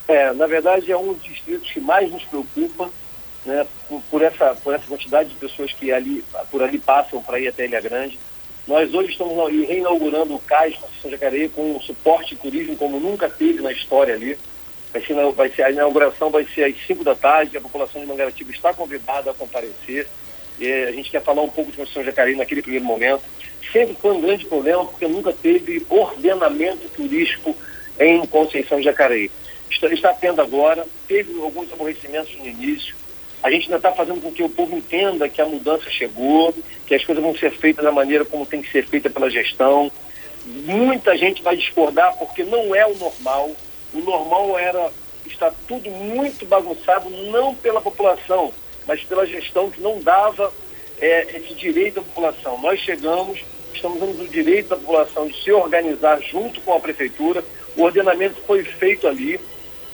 É, 0.08 0.32
na 0.34 0.48
verdade 0.48 0.92
é 0.92 0.98
um 0.98 1.14
dos 1.14 1.24
distritos 1.24 1.70
que 1.70 1.80
mais 1.80 2.10
nos 2.12 2.24
preocupa, 2.24 2.90
né, 3.46 3.66
por, 3.88 4.02
por 4.10 4.22
essa, 4.22 4.56
por 4.56 4.74
essa 4.74 4.86
quantidade 4.88 5.30
de 5.30 5.36
pessoas 5.36 5.72
que 5.74 5.92
ali, 5.92 6.24
por 6.50 6.64
ali 6.64 6.80
passam 6.80 7.22
para 7.22 7.40
ir 7.40 7.50
até 7.50 7.66
Ilha 7.66 7.82
Grande. 7.82 8.18
Nós 8.66 8.94
hoje 8.94 9.12
estamos 9.12 9.38
reinaugurando 9.68 10.36
o 10.36 10.40
CAIS 10.40 10.76
Conceição 10.78 11.12
Jacareí 11.12 11.48
com 11.50 11.76
um 11.76 11.82
suporte 11.82 12.36
turismo 12.36 12.76
como 12.76 13.00
nunca 13.00 13.30
teve 13.30 13.62
na 13.62 13.72
história 13.72 14.14
ali. 14.14 14.38
Vai 14.92 15.02
ser, 15.06 15.32
vai 15.32 15.50
ser, 15.50 15.64
a 15.64 15.72
inauguração 15.72 16.30
vai 16.30 16.46
ser 16.46 16.64
às 16.64 16.88
5 16.88 17.04
da 17.04 17.16
tarde, 17.16 17.58
a 17.58 17.62
população 17.62 18.02
de 18.02 18.08
Mangaratiba 18.08 18.52
está 18.52 18.74
convidada 18.74 19.32
a 19.32 19.34
comparecer. 19.34 20.08
E 20.60 20.72
a 20.72 20.92
gente 20.92 21.12
quer 21.12 21.22
falar 21.22 21.42
um 21.42 21.50
pouco 21.50 21.72
de 21.72 21.78
Conceição 21.78 22.04
Jacareí 22.04 22.36
naquele 22.36 22.62
primeiro 22.62 22.86
momento. 22.86 23.22
Sempre 23.72 23.96
foi 24.02 24.12
um 24.12 24.22
grande 24.22 24.46
problema 24.46 24.86
porque 24.86 25.08
nunca 25.08 25.32
teve 25.32 25.86
ordenamento 25.90 26.88
turístico 26.90 27.56
em 28.00 28.26
Conceição 28.26 28.82
Jacareí. 28.82 29.30
Está, 29.70 29.88
está 29.88 30.14
tendo 30.14 30.42
agora, 30.42 30.86
teve 31.08 31.40
alguns 31.42 31.72
aborrecimentos 31.72 32.36
no 32.38 32.48
início, 32.48 32.96
a 33.44 33.52
gente 33.52 33.66
ainda 33.66 33.78
está 33.78 33.92
fazendo 33.92 34.22
com 34.22 34.32
que 34.32 34.44
o 34.44 34.50
povo 34.50 34.76
entenda 34.76 35.30
que 35.30 35.42
a 35.42 35.46
mudança 35.46 35.90
chegou, 35.90 36.54
que 36.86 36.96
as 36.96 37.06
coisas 37.06 37.24
vão 37.24 37.36
ser 37.36 37.52
feitas 37.52 37.84
da 37.84 37.92
maneira 37.92 38.26
como 38.26 38.46
tem 38.46 38.62
que 38.62 38.72
ser 38.72 38.86
feita 38.86 39.10
pela 39.10 39.30
gestão. 39.30 39.92
Muita 40.46 41.16
gente 41.18 41.44
vai 41.44 41.56
discordar 41.56 42.18
porque 42.18 42.44
não 42.44 42.74
é 42.74 42.86
o 42.86 42.98
normal. 42.98 43.56
O 43.94 44.00
normal 44.00 44.58
era 44.58 44.92
estar 45.26 45.54
tudo 45.68 45.90
muito 45.90 46.46
bagunçado, 46.46 47.10
não 47.10 47.54
pela 47.56 47.82
população, 47.82 48.54
mas 48.86 49.04
pela 49.04 49.26
gestão 49.26 49.70
que 49.70 49.82
não 49.82 50.00
dava 50.00 50.54
é, 51.00 51.38
esse 51.38 51.54
direito 51.54 52.00
à 52.00 52.04
população. 52.04 52.60
Nós 52.62 52.80
chegamos, 52.80 53.40
estamos 53.74 54.00
dando 54.00 54.24
o 54.24 54.28
direito 54.28 54.74
à 54.74 54.78
população 54.78 55.28
de 55.28 55.44
se 55.44 55.52
organizar 55.52 56.22
junto 56.22 56.62
com 56.62 56.74
a 56.74 56.80
prefeitura. 56.80 57.44
O 57.76 57.84
ordenamento 57.84 58.42
foi 58.46 58.64
feito 58.64 59.08
ali 59.08 59.40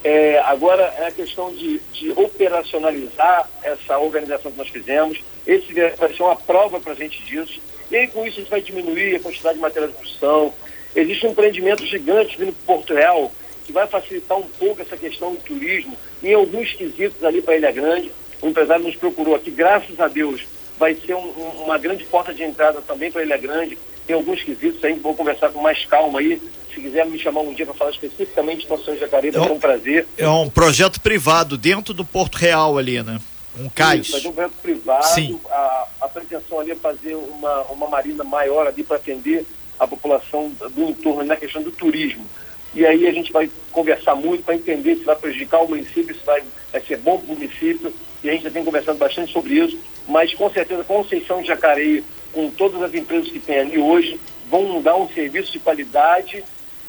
é, 0.04 0.38
agora 0.40 0.82
é 0.98 1.06
a 1.06 1.10
questão 1.10 1.50
de, 1.50 1.80
de, 1.90 2.10
operacionalizar 2.12 3.48
essa 3.62 3.98
organização 3.98 4.52
que 4.52 4.58
nós 4.58 4.68
fizemos. 4.68 5.18
Esse 5.46 5.72
vai 5.96 6.12
ser 6.14 6.22
uma 6.22 6.36
prova 6.36 6.78
para 6.78 6.92
a 6.92 6.94
gente 6.94 7.22
disso. 7.24 7.58
E 7.90 7.96
aí, 7.96 8.08
com 8.08 8.26
isso, 8.26 8.36
a 8.36 8.40
gente 8.40 8.50
vai 8.50 8.60
diminuir 8.60 9.16
a 9.16 9.20
quantidade 9.20 9.54
de 9.54 9.62
material 9.62 9.90
de 9.90 9.96
construção. 9.96 10.52
Existe 10.94 11.26
um 11.26 11.30
empreendimento 11.30 11.86
gigante 11.86 12.36
vindo 12.36 12.52
para 12.52 12.74
Porto 12.74 12.92
Real 12.92 13.32
que 13.64 13.72
vai 13.72 13.86
facilitar 13.86 14.38
um 14.38 14.46
pouco 14.58 14.82
essa 14.82 14.96
questão 14.96 15.32
do 15.32 15.38
turismo 15.38 15.96
em 16.22 16.34
alguns 16.34 16.72
quesitos 16.72 17.22
ali 17.24 17.42
para 17.42 17.56
Ilha 17.56 17.72
Grande. 17.72 18.12
O 18.40 18.48
empresário 18.48 18.84
nos 18.84 18.96
procurou 18.96 19.34
aqui, 19.34 19.50
graças 19.50 19.98
a 19.98 20.08
Deus, 20.08 20.42
vai 20.78 20.94
ser 20.94 21.14
um, 21.14 21.30
uma 21.64 21.78
grande 21.78 22.04
porta 22.04 22.34
de 22.34 22.42
entrada 22.42 22.82
também 22.82 23.10
para 23.10 23.22
Ilha 23.22 23.36
Grande. 23.36 23.78
Tem 24.06 24.14
alguns 24.14 24.42
quesitos 24.42 24.84
aí, 24.84 24.94
vou 24.94 25.14
conversar 25.14 25.48
com 25.50 25.60
mais 25.60 25.84
calma 25.86 26.20
aí 26.20 26.40
se 26.74 26.80
quiser 26.80 27.06
me 27.06 27.18
chamar 27.18 27.42
um 27.42 27.54
dia 27.54 27.64
para 27.64 27.74
falar 27.74 27.90
especificamente 27.92 28.58
de 28.58 28.62
Estação 28.64 28.96
Jacareí, 28.96 29.30
é 29.32 29.40
um, 29.40 29.52
um 29.52 29.60
prazer. 29.60 30.06
É 30.18 30.28
um 30.28 30.50
projeto 30.50 31.00
privado 31.00 31.56
dentro 31.56 31.94
do 31.94 32.04
Porto 32.04 32.34
Real 32.34 32.76
ali, 32.76 33.02
né? 33.02 33.20
Um 33.58 33.68
cais. 33.68 34.08
Isso, 34.08 34.26
é 34.26 34.28
um 34.28 34.32
projeto 34.32 34.54
privado. 34.60 35.06
Sim. 35.06 35.38
A, 35.48 35.86
a 36.02 36.08
pretensão 36.08 36.58
ali 36.58 36.72
é 36.72 36.74
fazer 36.74 37.14
uma, 37.14 37.62
uma 37.66 37.88
marina 37.88 38.24
maior 38.24 38.66
ali 38.66 38.82
para 38.82 38.96
atender 38.96 39.46
a 39.78 39.86
população 39.86 40.50
do 40.50 40.82
entorno 40.82 41.24
na 41.24 41.36
questão 41.36 41.62
do 41.62 41.70
turismo. 41.70 42.26
E 42.74 42.84
aí 42.84 43.06
a 43.06 43.12
gente 43.12 43.32
vai 43.32 43.48
conversar 43.70 44.14
muito 44.14 44.44
para 44.44 44.56
entender 44.56 44.96
se 44.96 45.04
vai 45.04 45.16
prejudicar 45.16 45.62
o 45.62 45.68
município, 45.68 46.14
se 46.14 46.24
vai, 46.24 46.42
vai 46.72 46.80
ser 46.80 46.98
bom 46.98 47.18
para 47.18 47.32
o 47.32 47.34
município. 47.36 47.92
E 48.22 48.28
a 48.28 48.32
gente 48.32 48.44
já 48.44 48.50
tem 48.50 48.64
conversado 48.64 48.98
bastante 48.98 49.32
sobre 49.32 49.54
isso. 49.54 49.78
Mas 50.08 50.34
com 50.34 50.50
certeza 50.50 50.82
Conceição 50.82 51.40
de 51.40 51.48
Jacareí, 51.48 52.02
com 52.32 52.50
todas 52.50 52.82
as 52.82 52.92
empresas 52.92 53.30
que 53.30 53.38
tem 53.38 53.60
ali 53.60 53.78
hoje, 53.78 54.18
vão 54.50 54.82
dar 54.82 54.96
um 54.96 55.08
serviço 55.08 55.52
de 55.52 55.60
qualidade 55.60 56.44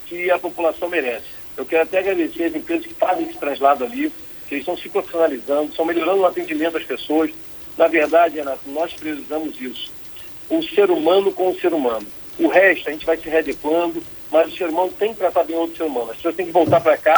que 0.05 0.29
a 0.31 0.39
população 0.39 0.89
merece. 0.89 1.25
Eu 1.55 1.65
quero 1.65 1.83
até 1.83 1.99
agradecer 1.99 2.45
as 2.45 2.55
empresas 2.55 2.85
que 2.85 2.93
fazem 2.93 3.27
esse 3.27 3.37
translado 3.37 3.83
ali, 3.83 4.11
que 4.47 4.55
estão 4.55 4.75
se 4.77 4.89
profissionalizando, 4.89 5.69
estão 5.69 5.85
melhorando 5.85 6.21
o 6.21 6.25
atendimento 6.25 6.77
às 6.77 6.83
pessoas. 6.83 7.31
Na 7.77 7.87
verdade, 7.87 8.35
Renato, 8.35 8.69
nós 8.69 8.93
priorizamos 8.93 9.59
isso. 9.59 9.91
O 10.49 10.61
ser 10.61 10.91
humano 10.91 11.31
com 11.31 11.49
o 11.49 11.59
ser 11.59 11.73
humano. 11.73 12.05
O 12.37 12.47
resto 12.47 12.89
a 12.89 12.91
gente 12.91 13.05
vai 13.05 13.17
se 13.17 13.29
readequando, 13.29 14.03
mas 14.31 14.51
o 14.51 14.57
ser 14.57 14.69
humano 14.69 14.91
tem 14.97 15.13
que 15.13 15.19
tratar 15.19 15.43
bem 15.43 15.55
outro 15.55 15.77
ser 15.77 15.83
humano. 15.83 16.11
As 16.11 16.17
pessoas 16.17 16.35
têm 16.35 16.45
que 16.45 16.51
voltar 16.51 16.81
para 16.81 16.97
cá 16.97 17.15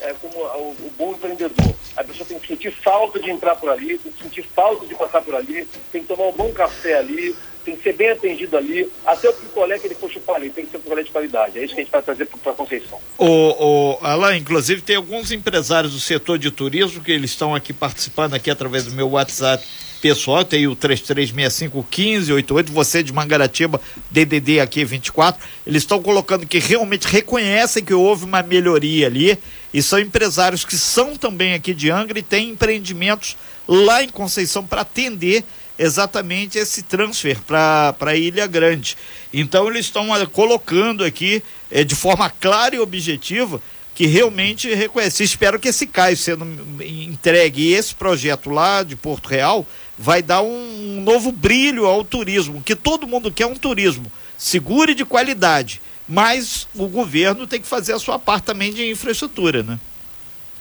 é, 0.00 0.14
como 0.14 0.38
o, 0.38 0.70
o, 0.70 0.92
bom 0.96 1.12
empreendedor. 1.12 1.74
A 1.96 2.04
pessoa 2.04 2.26
tem 2.26 2.38
que 2.38 2.46
sentir 2.46 2.70
falta 2.70 3.18
de 3.18 3.30
entrar 3.30 3.56
por 3.56 3.68
ali, 3.68 3.98
tem 3.98 4.12
que 4.12 4.22
sentir 4.22 4.42
falta 4.42 4.86
de 4.86 4.94
passar 4.94 5.20
por 5.20 5.34
ali, 5.34 5.66
tem 5.92 6.02
que 6.02 6.08
tomar 6.08 6.28
um 6.28 6.32
bom 6.32 6.52
café 6.52 6.98
ali, 6.98 7.34
tem 7.64 7.76
que 7.76 7.82
ser 7.82 7.92
bem 7.92 8.10
atendido 8.10 8.56
ali, 8.56 8.90
até 9.04 9.28
o 9.28 9.34
picolé 9.34 9.78
que 9.78 9.86
ele 9.86 9.94
for 9.94 10.10
chupar 10.10 10.36
ali, 10.36 10.50
tem 10.50 10.64
que 10.64 10.70
ser 10.70 10.78
um 10.78 10.80
picolé 10.80 11.02
de 11.02 11.10
qualidade. 11.10 11.58
É 11.58 11.64
isso 11.64 11.74
que 11.74 11.80
a 11.80 11.84
gente 11.84 11.92
vai 11.92 12.02
trazer 12.02 12.26
para 12.26 12.52
a 12.52 12.54
Conceição. 12.54 12.98
O, 13.18 13.26
o, 13.26 13.98
Alain, 14.00 14.40
inclusive 14.40 14.80
tem 14.80 14.96
alguns 14.96 15.30
empresários 15.30 15.92
do 15.92 16.00
setor 16.00 16.38
de 16.38 16.50
turismo 16.50 17.02
que 17.02 17.12
eles 17.12 17.30
estão 17.30 17.54
aqui 17.54 17.72
participando 17.72 18.34
aqui 18.34 18.50
através 18.50 18.84
do 18.86 18.92
meu 18.92 19.10
WhatsApp 19.10 19.64
pessoal, 20.00 20.44
tem 20.44 20.66
o 20.66 20.74
33651588, 20.74 22.70
você 22.70 23.02
de 23.02 23.12
Mangaratiba, 23.12 23.80
DDD 24.10 24.60
aqui 24.60 24.84
24, 24.84 25.40
eles 25.66 25.82
estão 25.82 26.02
colocando 26.02 26.46
que 26.46 26.58
realmente 26.58 27.06
reconhecem 27.06 27.84
que 27.84 27.94
houve 27.94 28.24
uma 28.24 28.42
melhoria 28.42 29.06
ali 29.06 29.38
e 29.72 29.82
são 29.82 29.98
empresários 29.98 30.64
que 30.64 30.76
são 30.76 31.16
também 31.16 31.54
aqui 31.54 31.74
de 31.74 31.90
Angra 31.90 32.18
e 32.18 32.22
têm 32.22 32.50
empreendimentos 32.50 33.36
lá 33.68 34.02
em 34.02 34.08
Conceição 34.08 34.66
para 34.66 34.80
atender 34.80 35.44
exatamente 35.78 36.58
esse 36.58 36.82
transfer 36.82 37.40
para 37.42 37.94
a 37.98 38.14
Ilha 38.16 38.46
Grande. 38.46 38.96
Então 39.32 39.68
eles 39.68 39.86
estão 39.86 40.08
colocando 40.26 41.04
aqui 41.04 41.42
é, 41.70 41.82
de 41.84 41.94
forma 41.94 42.28
clara 42.28 42.76
e 42.76 42.78
objetiva 42.78 43.62
que 43.94 44.06
realmente 44.06 44.72
reconhece. 44.74 45.22
Espero 45.22 45.58
que 45.58 45.68
esse 45.68 45.86
cais 45.86 46.20
sendo 46.20 46.46
entregue 46.82 47.68
e 47.68 47.74
esse 47.74 47.94
projeto 47.94 48.50
lá 48.50 48.82
de 48.82 48.96
Porto 48.96 49.28
Real 49.28 49.66
vai 50.00 50.22
dar 50.22 50.40
um 50.40 51.02
novo 51.02 51.30
brilho 51.30 51.84
ao 51.84 52.02
turismo, 52.02 52.62
que 52.62 52.74
todo 52.74 53.06
mundo 53.06 53.30
quer 53.30 53.44
um 53.44 53.54
turismo 53.54 54.10
seguro 54.38 54.92
e 54.92 54.94
de 54.94 55.04
qualidade, 55.04 55.82
mas 56.08 56.66
o 56.74 56.88
governo 56.88 57.46
tem 57.46 57.60
que 57.60 57.66
fazer 57.66 57.92
a 57.92 57.98
sua 57.98 58.18
parte 58.18 58.44
também 58.44 58.72
de 58.72 58.90
infraestrutura, 58.90 59.62
né? 59.62 59.78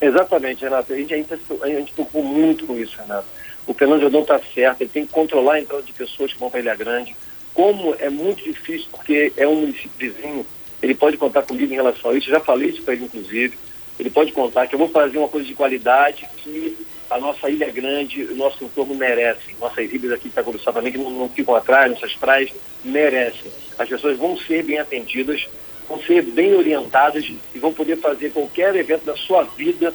Exatamente, 0.02 0.62
Renato. 0.62 0.91
A 0.91 0.95
gente, 0.97 1.13
a 1.13 1.67
gente, 1.67 1.93
preocupou 1.93 2.21
muito 2.21 2.67
com 2.67 2.78
isso, 2.78 2.97
Renato. 2.97 3.28
O 3.65 3.73
Fernando 3.73 4.02
Jordão 4.02 4.21
está 4.23 4.41
certo, 4.54 4.82
ele 4.82 4.89
tem 4.89 5.06
que 5.06 5.12
controlar 5.13 5.54
a 5.54 5.62
entrada 5.62 5.84
de 5.84 5.93
pessoas 5.93 6.34
que 6.34 6.39
vão 6.39 6.49
para 6.49 6.60
Ilha 6.60 6.75
Grande. 6.75 7.15
Como 7.54 7.95
é 7.97 8.10
muito 8.10 8.43
difícil, 8.43 8.88
porque 8.91 9.32
é 9.38 9.47
um 9.47 9.56
município 9.56 9.91
vizinho, 9.97 10.45
ele 10.82 10.93
pode 10.93 11.15
contar 11.15 11.43
comigo 11.43 11.71
em 11.71 11.78
relação 11.78 12.12
a 12.12 12.13
isso. 12.13 12.28
Eu 12.28 12.34
já 12.34 12.41
falei 12.41 12.69
isso 12.69 12.84
para 12.84 12.93
ele, 12.93 13.06
inclusive. 13.06 13.58
Ele 13.97 14.10
pode 14.10 14.34
contar 14.34 14.67
que 14.67 14.75
eu 14.75 14.80
vou 14.80 14.89
fazer 14.89 15.17
uma 15.17 15.30
coisa 15.30 15.47
de 15.47 15.56
qualidade 15.56 16.28
que 16.38 16.78
a 17.10 17.19
nossa 17.19 17.50
Ilha 17.50 17.72
Grande, 17.72 18.24
o 18.24 18.36
nosso 18.36 18.63
entorno 18.63 18.93
merece. 18.93 19.56
Nossas 19.60 19.91
ilhas 19.91 20.12
aqui 20.12 20.28
em 20.28 20.32
Itacuruçá 20.32 20.72
também, 20.72 20.91
que 20.91 20.98
não, 20.98 21.10
não 21.10 21.30
ficam 21.30 21.56
atrás, 21.56 21.91
nossas 21.91 22.13
praias, 22.15 22.52
merecem. 22.84 23.52
As 23.78 23.89
pessoas 23.89 24.17
vão 24.17 24.38
ser 24.38 24.63
bem 24.63 24.78
atendidas, 24.78 25.48
vão 25.88 26.02
ser 26.04 26.22
bem 26.22 26.54
orientadas 26.54 27.26
e 27.26 27.60
vão 27.60 27.74
poder 27.74 27.98
fazer 27.98 28.32
qualquer 28.32 28.76
evento 28.76 29.06
da 29.06 29.15
sua 29.15 29.43
vida, 29.43 29.93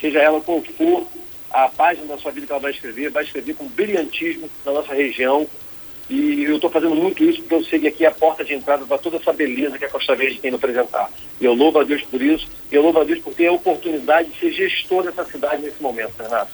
seja 0.00 0.20
ela 0.20 0.40
qual 0.40 0.62
for, 0.76 1.06
a 1.50 1.68
página 1.68 2.06
da 2.06 2.18
sua 2.18 2.30
vida 2.30 2.46
que 2.46 2.52
ela 2.52 2.60
vai 2.60 2.70
escrever, 2.70 3.10
vai 3.10 3.24
escrever 3.24 3.54
com 3.54 3.66
brilhantismo 3.66 4.48
na 4.64 4.72
nossa 4.72 4.94
região, 4.94 5.48
e 6.10 6.42
eu 6.42 6.56
estou 6.56 6.68
fazendo 6.68 6.94
muito 6.94 7.22
isso 7.22 7.40
porque 7.40 7.54
eu 7.54 7.64
sei 7.64 7.78
que 7.78 7.86
aqui 7.86 8.04
é 8.04 8.08
a 8.08 8.12
porta 8.12 8.44
de 8.44 8.52
entrada 8.52 8.84
para 8.84 8.98
toda 8.98 9.16
essa 9.16 9.32
beleza 9.32 9.78
que 9.78 9.84
a 9.84 9.88
Costa 9.88 10.16
Verde 10.16 10.40
tem 10.40 10.50
no 10.50 10.56
apresentar. 10.56 11.08
E 11.40 11.44
eu 11.44 11.54
louvo 11.54 11.78
a 11.78 11.84
Deus 11.84 12.02
por 12.02 12.20
isso, 12.20 12.48
e 12.70 12.74
eu 12.74 12.82
louvo 12.82 13.00
a 13.00 13.04
Deus 13.04 13.20
por 13.20 13.32
ter 13.32 13.46
a 13.46 13.52
oportunidade 13.52 14.30
de 14.30 14.38
ser 14.38 14.52
gestor 14.52 15.04
dessa 15.04 15.24
cidade 15.24 15.62
nesse 15.62 15.80
momento, 15.80 16.12
Renato. 16.20 16.50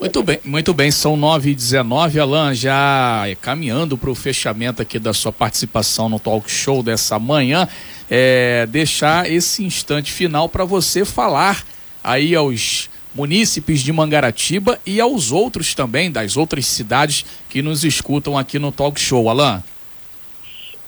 Muito 0.00 0.22
bem, 0.22 0.40
muito 0.42 0.72
bem, 0.72 0.90
são 0.90 1.14
9 1.14 1.50
e 1.50 1.54
19 1.54 2.18
Alan, 2.18 2.54
já 2.54 3.24
caminhando 3.42 3.98
para 3.98 4.08
o 4.08 4.14
fechamento 4.14 4.80
aqui 4.80 4.98
da 4.98 5.12
sua 5.12 5.30
participação 5.30 6.08
no 6.08 6.18
talk 6.18 6.50
show 6.50 6.82
dessa 6.82 7.18
manhã, 7.18 7.68
é, 8.10 8.66
deixar 8.66 9.30
esse 9.30 9.62
instante 9.62 10.10
final 10.10 10.48
para 10.48 10.64
você 10.64 11.04
falar 11.04 11.62
aí 12.02 12.34
aos 12.34 12.89
munícipes 13.14 13.80
de 13.80 13.92
Mangaratiba 13.92 14.78
e 14.86 15.00
aos 15.00 15.32
outros 15.32 15.74
também, 15.74 16.10
das 16.10 16.36
outras 16.36 16.66
cidades 16.66 17.24
que 17.48 17.62
nos 17.62 17.84
escutam 17.84 18.36
aqui 18.38 18.58
no 18.58 18.72
Talk 18.72 19.00
Show. 19.00 19.28
Alain. 19.28 19.62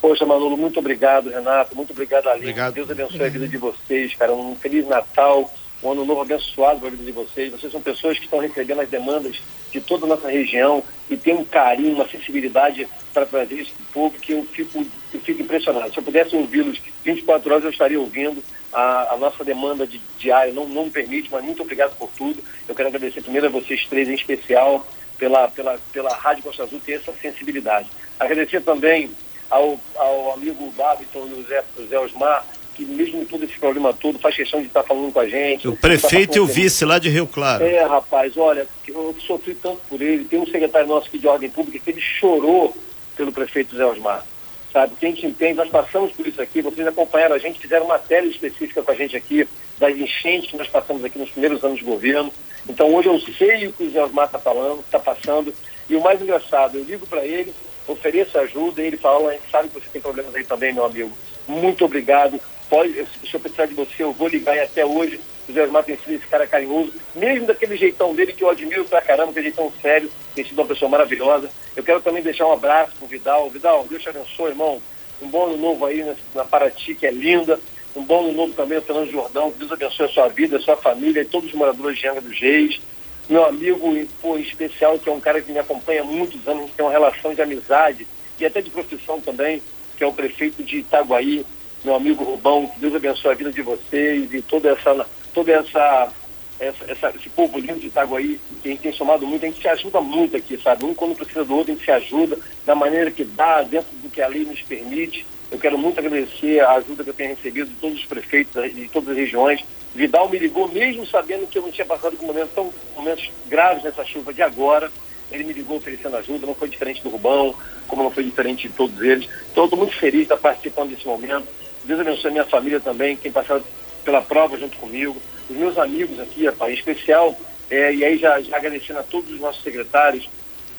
Poxa, 0.01 0.27
Manolo, 0.27 0.57
muito 0.57 0.81
obrigado, 0.81 1.31
Renato. 1.31 1.77
Muito 1.77 1.93
obrigado, 1.93 2.29
Aline. 2.29 2.47
Obrigado. 2.47 2.75
Deus 2.75 2.91
abençoe 2.91 3.23
a 3.23 3.29
vida 3.29 3.47
de 3.47 3.57
vocês, 3.57 4.15
cara. 4.15 4.33
Um 4.33 4.57
Feliz 4.57 4.87
Natal, 4.89 5.49
um 5.83 5.93
ano 5.93 6.05
novo 6.05 6.21
abençoado 6.21 6.79
para 6.79 6.89
a 6.89 6.91
vida 6.91 7.05
de 7.05 7.13
vocês. 7.13 7.51
Vocês 7.51 7.73
são 7.73 7.83
pessoas 7.83 8.19
que 8.19 8.25
estão 8.25 8.39
recebendo 8.39 8.81
as 8.81 8.89
demandas 8.89 9.41
de 9.71 9.81
toda 9.81 10.05
a 10.05 10.09
nossa 10.09 10.29
região 10.29 10.83
e 11.11 11.17
tem 11.17 11.35
um 11.35 11.45
carinho, 11.45 11.95
uma 11.95 12.09
sensibilidade 12.09 12.87
para 13.13 13.27
trazer 13.27 13.57
isso 13.57 13.73
para 13.75 13.83
o 13.83 13.93
povo 13.93 14.19
que 14.19 14.33
eu 14.33 14.45
fico, 14.45 14.87
eu 15.13 15.21
fico 15.21 15.43
impressionado. 15.43 15.93
Se 15.93 15.99
eu 15.99 16.03
pudesse 16.03 16.37
ouvi-los 16.37 16.81
24 17.05 17.51
horas, 17.51 17.65
eu 17.65 17.71
estaria 17.71 17.99
ouvindo 17.99 18.43
a, 18.73 19.15
a 19.15 19.17
nossa 19.17 19.45
demanda 19.45 19.87
de 19.87 20.01
diária 20.19 20.53
não, 20.53 20.69
não 20.69 20.85
me 20.85 20.91
permite, 20.91 21.29
mas 21.31 21.45
muito 21.45 21.63
obrigado 21.63 21.97
por 21.97 22.11
tudo. 22.17 22.43
Eu 22.69 22.75
quero 22.75 22.89
agradecer 22.89 23.21
primeiro 23.21 23.49
a 23.49 23.51
vocês 23.51 23.85
três 23.87 24.09
em 24.09 24.15
especial 24.15 24.87
pela, 25.19 25.49
pela, 25.49 25.79
pela 25.93 26.15
Rádio 26.15 26.45
Costa 26.45 26.63
Azul 26.63 26.81
ter 26.85 26.93
essa 26.93 27.13
sensibilidade. 27.21 27.89
Agradecer 28.19 28.63
também 28.63 29.11
ao, 29.51 29.79
ao 29.97 30.33
amigo 30.33 30.71
Babiton 30.71 31.27
e 31.27 31.33
o 31.35 31.83
o 31.83 31.87
Zé 31.87 31.99
Osmar, 31.99 32.47
que 32.75 32.85
mesmo 32.85 33.25
todo 33.27 33.45
esse 33.45 33.59
problema 33.59 33.93
todo 33.93 34.19
faz 34.19 34.35
questão 34.35 34.61
de 34.61 34.67
estar 34.67 34.83
falando 34.83 35.13
com 35.13 35.21
a 35.21 35.29
gente. 35.29 35.69
O 35.69 35.77
prefeito 35.77 36.33
tá 36.33 36.39
e 36.39 36.41
o 36.41 36.47
vice 36.47 36.85
lá 36.85 36.99
de 36.99 37.09
Rio 37.09 37.27
Claro. 37.27 37.65
É, 37.65 37.85
rapaz, 37.85 38.37
olha, 38.37 38.67
eu 38.87 39.15
sofri 39.27 39.55
tanto 39.55 39.81
por 39.89 40.01
ele. 40.01 40.25
Tem 40.25 40.39
um 40.39 40.47
secretário 40.47 40.89
nosso 40.89 41.09
aqui 41.09 41.19
de 41.19 41.27
ordem 41.27 41.51
pública 41.51 41.79
que 41.79 41.91
ele 41.91 42.01
chorou 42.01 42.77
pelo 43.17 43.33
prefeito 43.33 43.77
Zé 43.77 43.85
Osmar 43.85 44.25
sabe? 44.73 44.95
Que 44.97 45.07
a 45.07 45.09
gente 45.11 45.27
entende, 45.27 45.55
nós 45.55 45.69
passamos 45.69 46.13
por 46.13 46.27
isso 46.27 46.41
aqui, 46.41 46.63
vocês 46.63 46.87
acompanharam 46.87 47.35
a 47.35 47.39
gente, 47.39 47.61
fizeram 47.61 47.85
uma 47.85 47.95
matéria 47.95 48.27
específica 48.27 48.83
com 48.83 48.91
a 48.91 48.95
gente 48.95 49.17
aqui, 49.17 49.47
das 49.79 49.97
enchentes 49.97 50.51
que 50.51 50.57
nós 50.57 50.69
passamos 50.69 51.05
aqui 51.05 51.19
nos 51.19 51.31
primeiros 51.31 51.63
anos 51.63 51.79
de 51.79 51.85
governo. 51.85 52.33
Então 52.69 52.93
hoje 52.95 53.09
eu 53.09 53.21
sei 53.21 53.67
o 53.67 53.73
que 53.73 53.85
o 53.85 53.91
Zé 53.91 54.03
Osmar 54.03 54.27
está 54.27 54.39
falando, 54.39 54.81
está 54.81 54.99
passando, 54.99 55.55
e 55.89 55.95
o 55.95 56.01
mais 56.01 56.21
engraçado, 56.21 56.79
eu 56.79 56.85
ligo 56.85 57.07
para 57.07 57.25
ele, 57.25 57.53
ofereço 57.87 58.39
ajuda, 58.39 58.83
e 58.83 58.87
ele 58.87 58.97
fala, 58.97 59.31
a 59.31 59.33
gente 59.33 59.51
sabe 59.51 59.69
que 59.69 59.75
você 59.75 59.87
tem 59.93 60.01
problemas 60.01 60.35
aí 60.35 60.45
também, 60.45 60.73
meu 60.73 60.85
amigo. 60.85 61.13
Muito 61.47 61.85
obrigado. 61.85 62.41
Pode, 62.73 62.91
se 62.95 63.35
eu 63.35 63.39
precisar 63.39 63.67
de 63.67 63.75
você, 63.75 64.03
eu 64.03 64.15
vou 64.15 64.29
ligar 64.29 64.57
e 64.57 64.61
até 64.61 64.83
hoje 64.83 65.21
o 65.47 65.53
Zé 65.53 65.63
Osmar 65.63 65.85
tem 65.85 65.95
sido 65.99 66.15
esse 66.15 66.27
cara 66.27 66.47
carinhoso, 66.47 66.91
mesmo 67.15 67.47
daquele 67.47 67.77
jeitão 67.77 68.15
dele 68.15 68.33
que 68.33 68.43
eu 68.43 68.49
admiro 68.49 68.87
pra 68.87 69.03
caramba, 69.03 69.31
aquele 69.31 69.49
jeitão 69.49 69.71
sério, 69.83 70.11
tem 70.35 70.43
sido 70.43 70.59
uma 70.59 70.67
pessoa 70.67 70.89
maravilhosa. 70.91 71.51
Eu 71.77 71.83
quero 71.83 72.01
também 72.01 72.23
deixar 72.23 72.47
um 72.47 72.53
abraço 72.53 72.93
pro 72.99 73.07
Vidal. 73.07 73.51
Vidal, 73.51 73.85
Deus 73.87 74.01
te 74.01 74.09
abençoe, 74.09 74.53
irmão. 74.53 74.81
Um 75.21 75.29
bom 75.29 75.49
ano 75.49 75.59
novo 75.59 75.85
aí 75.85 76.03
na, 76.03 76.15
na 76.35 76.47
Paraty, 76.47 76.95
que 76.95 77.07
é 77.07 77.11
linda. 77.11 77.61
Um 77.95 78.05
bom 78.05 78.21
ano 78.21 78.33
novo 78.33 78.55
também 78.55 78.79
ao 78.79 78.85
Fernando 78.85 79.11
Jordão. 79.11 79.53
Deus 79.59 79.71
abençoe 79.71 80.07
a 80.07 80.09
sua 80.09 80.29
vida, 80.29 80.57
a 80.57 80.61
sua 80.61 80.79
família 80.79 81.21
e 81.21 81.27
todos 81.27 81.51
os 81.51 81.55
moradores 81.55 81.99
de 81.99 82.09
Angra 82.09 82.23
dos 82.23 82.41
Reis. 82.41 82.81
Meu 83.29 83.45
amigo, 83.45 83.87
pô, 84.23 84.39
em 84.39 84.41
especial, 84.41 84.99
que 84.99 85.11
é 85.11 85.13
um 85.13 85.21
cara 85.21 85.43
que 85.43 85.53
me 85.53 85.59
acompanha 85.59 86.01
há 86.01 86.05
muitos 86.05 86.49
anos, 86.49 86.71
tem 86.75 86.87
uma 86.87 86.91
relação 86.91 87.35
de 87.35 87.43
amizade 87.43 88.07
e 88.41 88.47
até 88.47 88.63
de 88.63 88.71
profissão 88.71 89.21
também, 89.21 89.63
que 89.99 90.03
é 90.03 90.07
o 90.07 90.13
prefeito 90.15 90.63
de 90.63 90.79
Itaguaí, 90.79 91.45
meu 91.85 91.95
amigo 91.95 92.25
Rubão. 92.25 92.67
Que 92.67 92.81
Deus 92.81 92.95
abençoe 92.95 93.33
a 93.33 93.35
vida 93.35 93.53
de 93.53 93.63
vocês 93.63 94.33
e 94.33 94.43
toda 94.43 94.71
essa 94.71 95.07
toda 95.33 95.53
essa, 95.53 96.13
essa, 96.61 96.85
essa, 96.91 97.11
esse 97.17 97.29
povo 97.31 97.59
lindo 97.59 97.81
de 97.81 97.87
Itaguaí, 97.87 98.39
que 98.63 98.69
a 98.69 98.71
gente 98.71 98.83
tem 98.83 98.93
somado 98.93 99.27
muito, 99.27 99.45
a 99.45 99.49
gente 99.49 99.61
se 99.61 99.69
ajuda 99.69 100.01
muito 100.01 100.37
aqui, 100.37 100.59
sabe? 100.63 100.85
Um 100.85 100.95
quando 100.95 101.17
precisa 101.17 101.45
do 101.45 101.57
outro, 101.57 101.73
a 101.73 101.75
gente 101.75 101.85
se 101.85 101.91
ajuda 101.91 102.39
da 102.65 102.75
maneira 102.75 103.11
que 103.11 103.25
dá, 103.25 103.63
dentro 103.63 103.97
do 103.97 104.09
que 104.09 104.21
a 104.21 104.29
lei 104.29 104.45
nos 104.45 104.61
permite. 104.63 105.27
Eu 105.51 105.59
quero 105.59 105.77
muito 105.77 105.99
agradecer 105.99 106.61
a 106.61 106.73
ajuda 106.73 107.05
que 107.05 107.11
eu 107.11 107.15
tenho 107.15 107.35
recebido 107.35 107.69
de 107.69 107.77
todos 107.77 107.99
os 107.99 108.07
prefeitos 108.07 108.75
de 108.75 108.89
todas 108.89 109.11
as 109.11 109.17
regiões. 109.17 109.63
Vidal 109.95 110.29
me 110.29 110.39
ligou, 110.39 110.69
mesmo 110.69 111.07
sabendo 111.07 111.47
que 111.47 111.59
eu 111.59 111.63
não 111.63 111.71
tinha 111.71 111.87
passado 111.87 112.17
por 112.17 112.27
momentos 112.27 112.55
tão 112.55 112.73
momentos 112.97 113.31
graves 113.47 113.85
nessa 113.85 114.05
chuva 114.05 114.33
de 114.33 114.41
agora. 114.41 114.91
Ele 115.31 115.45
me 115.45 115.53
ligou 115.53 115.79
oferecendo 115.79 116.17
ajuda, 116.17 116.47
não 116.47 116.55
foi 116.55 116.69
diferente 116.69 117.03
do 117.03 117.09
Rubão, 117.09 117.55
como 117.89 118.03
não 118.03 118.11
foi 118.11 118.23
diferente 118.23 118.69
de 118.69 118.75
todos 118.75 119.01
eles. 119.01 119.29
Então, 119.51 119.65
eu 119.65 119.67
estou 119.67 119.79
muito 119.79 119.95
feliz 119.97 120.21
de 120.21 120.23
estar 120.23 120.37
participando 120.37 120.91
desse 120.91 121.07
momento. 121.07 121.47
Deus 121.85 122.01
abençoe 122.01 122.29
a 122.29 122.33
minha 122.33 122.45
família 122.45 122.81
também, 122.81 123.17
quem 123.17 123.33
passaram 123.33 123.63
pela 124.05 124.23
prova 124.23 124.57
junto 124.57 124.77
comigo, 124.77 125.17
os 125.49 125.57
meus 125.57 125.79
amigos 125.79 126.19
aqui, 126.21 126.47
rapaz, 126.47 126.73
em 126.73 126.77
especial, 126.77 127.37
é, 127.71 127.93
e 127.95 128.05
aí 128.05 128.19
já, 128.19 128.41
já 128.41 128.57
agradecendo 128.57 129.01
a 129.01 129.03
todos 129.03 129.31
os 129.31 129.41
nossos 129.41 129.63
secretários, 129.63 130.29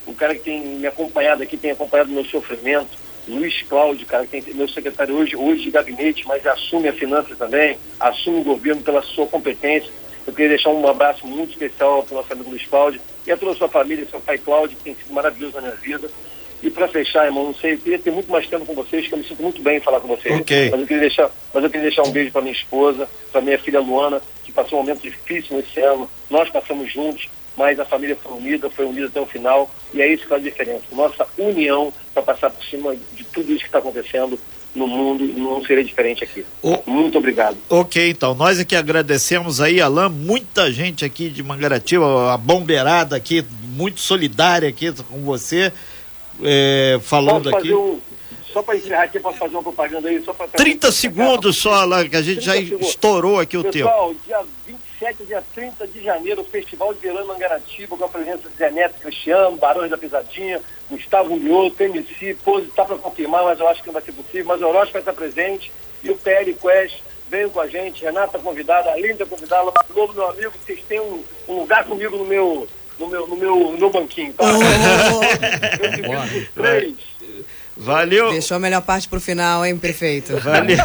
o 0.05 0.13
cara 0.13 0.35
que 0.35 0.41
tem 0.41 0.61
me 0.61 0.87
acompanhado 0.87 1.43
aqui, 1.43 1.57
tem 1.57 1.71
acompanhado 1.71 2.11
o 2.11 2.13
meu 2.13 2.25
sofrimento, 2.25 2.97
Luiz 3.27 3.61
Cláudio, 3.63 4.05
cara, 4.05 4.27
que 4.27 4.41
tem 4.41 4.53
meu 4.53 4.67
secretário 4.67 5.15
hoje, 5.15 5.35
hoje 5.35 5.63
de 5.63 5.71
gabinete, 5.71 6.27
mas 6.27 6.45
assume 6.45 6.89
a 6.89 6.93
finança 6.93 7.35
também, 7.35 7.77
assume 7.99 8.41
o 8.41 8.43
governo 8.43 8.81
pela 8.81 9.01
sua 9.01 9.27
competência. 9.27 9.89
Eu 10.27 10.33
queria 10.33 10.49
deixar 10.49 10.69
um 10.71 10.87
abraço 10.87 11.25
muito 11.25 11.51
especial 11.51 12.03
para 12.03 12.13
o 12.13 12.17
nosso 12.17 12.33
amigo 12.33 12.49
Luiz 12.49 12.65
Cláudio 12.65 12.99
e 13.25 13.31
a 13.31 13.37
toda 13.37 13.53
a 13.53 13.55
sua 13.55 13.69
família, 13.69 14.05
seu 14.09 14.19
pai 14.19 14.37
Cláudio, 14.37 14.77
que 14.77 14.83
tem 14.83 14.95
sido 14.95 15.13
maravilhoso 15.13 15.55
na 15.55 15.61
minha 15.61 15.75
vida. 15.75 16.09
E 16.63 16.69
para 16.69 16.87
fechar, 16.87 17.25
irmão, 17.25 17.43
não 17.43 17.53
sei, 17.53 17.73
eu 17.73 17.77
queria 17.77 17.99
ter 17.99 18.09
muito 18.09 18.31
mais 18.31 18.47
tempo 18.47 18.65
com 18.65 18.73
vocês, 18.73 19.05
que 19.05 19.13
eu 19.13 19.17
me 19.17 19.25
sinto 19.25 19.43
muito 19.43 19.61
bem 19.61 19.77
em 19.77 19.81
falar 19.81 19.99
com 19.99 20.07
vocês. 20.07 20.39
Okay. 20.39 20.69
Mas 20.71 20.79
eu 20.79 20.87
queria 20.87 21.01
deixar, 21.01 21.29
mas 21.53 21.61
eu 21.61 21.69
queria 21.69 21.87
deixar 21.87 22.03
um 22.03 22.11
beijo 22.11 22.31
para 22.31 22.41
minha 22.41 22.53
esposa, 22.53 23.09
para 23.33 23.41
minha 23.41 23.59
filha 23.59 23.81
Luana, 23.81 24.21
que 24.45 24.51
passou 24.51 24.79
um 24.79 24.81
momento 24.81 25.01
difícil 25.01 25.57
nesse 25.57 25.81
ano. 25.81 26.09
Nós 26.29 26.49
passamos 26.49 26.89
juntos, 26.89 27.27
mas 27.57 27.77
a 27.81 27.85
família 27.85 28.15
foi 28.15 28.31
unida, 28.31 28.69
foi 28.69 28.85
unida 28.85 29.07
até 29.07 29.19
o 29.19 29.25
final, 29.25 29.69
e 29.93 30.01
é 30.01 30.07
isso 30.07 30.23
que 30.23 30.29
faz 30.29 30.41
a 30.41 30.49
diferença. 30.49 30.83
Nossa 30.93 31.27
união 31.37 31.91
para 32.13 32.23
passar 32.23 32.49
por 32.49 32.63
cima 32.63 32.95
de 33.13 33.25
tudo 33.25 33.51
isso 33.51 33.59
que 33.59 33.65
está 33.65 33.79
acontecendo 33.79 34.39
no 34.73 34.87
mundo 34.87 35.27
não 35.37 35.63
seria 35.65 35.83
diferente 35.83 36.23
aqui. 36.23 36.45
O... 36.61 36.79
Muito 36.89 37.17
obrigado. 37.17 37.57
Ok, 37.69 38.09
então, 38.09 38.33
nós 38.33 38.57
aqui 38.57 38.75
agradecemos 38.75 39.59
aí, 39.59 39.81
Alain, 39.81 40.09
muita 40.09 40.71
gente 40.71 41.03
aqui 41.03 41.29
de 41.29 41.43
Mangaratiba, 41.43 42.33
a 42.33 42.37
bombeirada 42.37 43.17
aqui, 43.17 43.45
muito 43.75 43.99
solidária 43.99 44.69
aqui 44.69 44.91
com 44.93 45.19
você 45.23 45.73
é, 46.41 46.99
falando 47.01 47.55
aqui. 47.55 47.73
Um, 47.73 47.99
só 48.51 48.61
para 48.61 48.75
encerrar 48.75 49.03
aqui, 49.03 49.19
posso 49.19 49.39
fazer 49.39 49.55
uma 49.55 49.63
propaganda 49.63 50.07
aí? 50.07 50.23
Só 50.23 50.31
pra 50.31 50.47
30 50.47 50.91
segundos 50.91 51.57
só, 51.57 51.85
lá, 51.85 52.07
que 52.07 52.15
a 52.15 52.21
gente 52.21 52.41
já 52.41 52.53
segundos. 52.53 52.87
estourou 52.87 53.39
aqui 53.39 53.57
o 53.57 53.63
Pessoal, 53.63 54.09
tempo. 54.09 54.19
Pessoal, 54.19 54.45
dia 54.67 54.77
27 55.03 55.23
dia 55.25 55.43
30 55.55 55.87
de 55.87 56.03
janeiro, 56.03 56.41
o 56.41 56.45
Festival 56.45 56.93
de 56.93 56.99
Verão 56.99 57.25
Mangaratiba, 57.25 57.97
com 57.97 58.05
a 58.05 58.07
presença 58.07 58.47
de 58.47 58.55
Zé 58.55 58.69
Neto 58.69 58.99
Cristiano, 59.01 59.57
Barões 59.57 59.89
da 59.89 59.97
Pisadinha, 59.97 60.61
Gustavo 60.89 61.35
Mioto, 61.35 61.81
MC, 61.81 62.37
Pose, 62.43 62.67
está 62.67 62.85
para 62.85 62.97
confirmar, 62.97 63.43
mas 63.43 63.59
eu 63.59 63.67
acho 63.67 63.81
que 63.81 63.87
não 63.87 63.93
vai 63.93 64.03
ser 64.03 64.11
possível, 64.11 64.45
mas 64.45 64.61
o 64.61 64.67
Orochi 64.67 64.93
vai 64.93 65.01
estar 65.01 65.13
presente, 65.13 65.71
e 66.03 66.11
o 66.11 66.15
PL 66.15 66.53
Quest 66.53 67.01
veio 67.29 67.49
com 67.49 67.59
a 67.59 67.67
gente, 67.67 68.03
Renata 68.03 68.37
convidada, 68.37 68.91
a 68.91 68.95
Linda 68.95 69.25
convidada, 69.25 69.73
Lobo, 69.95 70.13
meu 70.13 70.29
amigo, 70.29 70.53
vocês 70.63 70.79
têm 70.87 70.99
um, 70.99 71.23
um 71.47 71.59
lugar 71.61 71.83
comigo 71.85 72.15
no 72.17 72.25
meu 72.25 72.67
no 73.03 73.09
meu, 73.09 73.27
no 73.27 73.35
meu, 73.35 73.55
no 73.71 73.77
meu 73.77 73.89
banquinho, 73.89 74.33
tá? 74.33 74.43
Oh. 74.45 75.83
Eu 75.83 75.91
divido 75.91 76.47
três. 76.55 77.13
Valeu. 77.75 78.31
Deixou 78.31 78.55
a 78.57 78.59
melhor 78.59 78.81
parte 78.81 79.07
pro 79.07 79.19
final, 79.19 79.65
hein, 79.65 79.75
prefeito? 79.77 80.37
Valeu. 80.37 80.77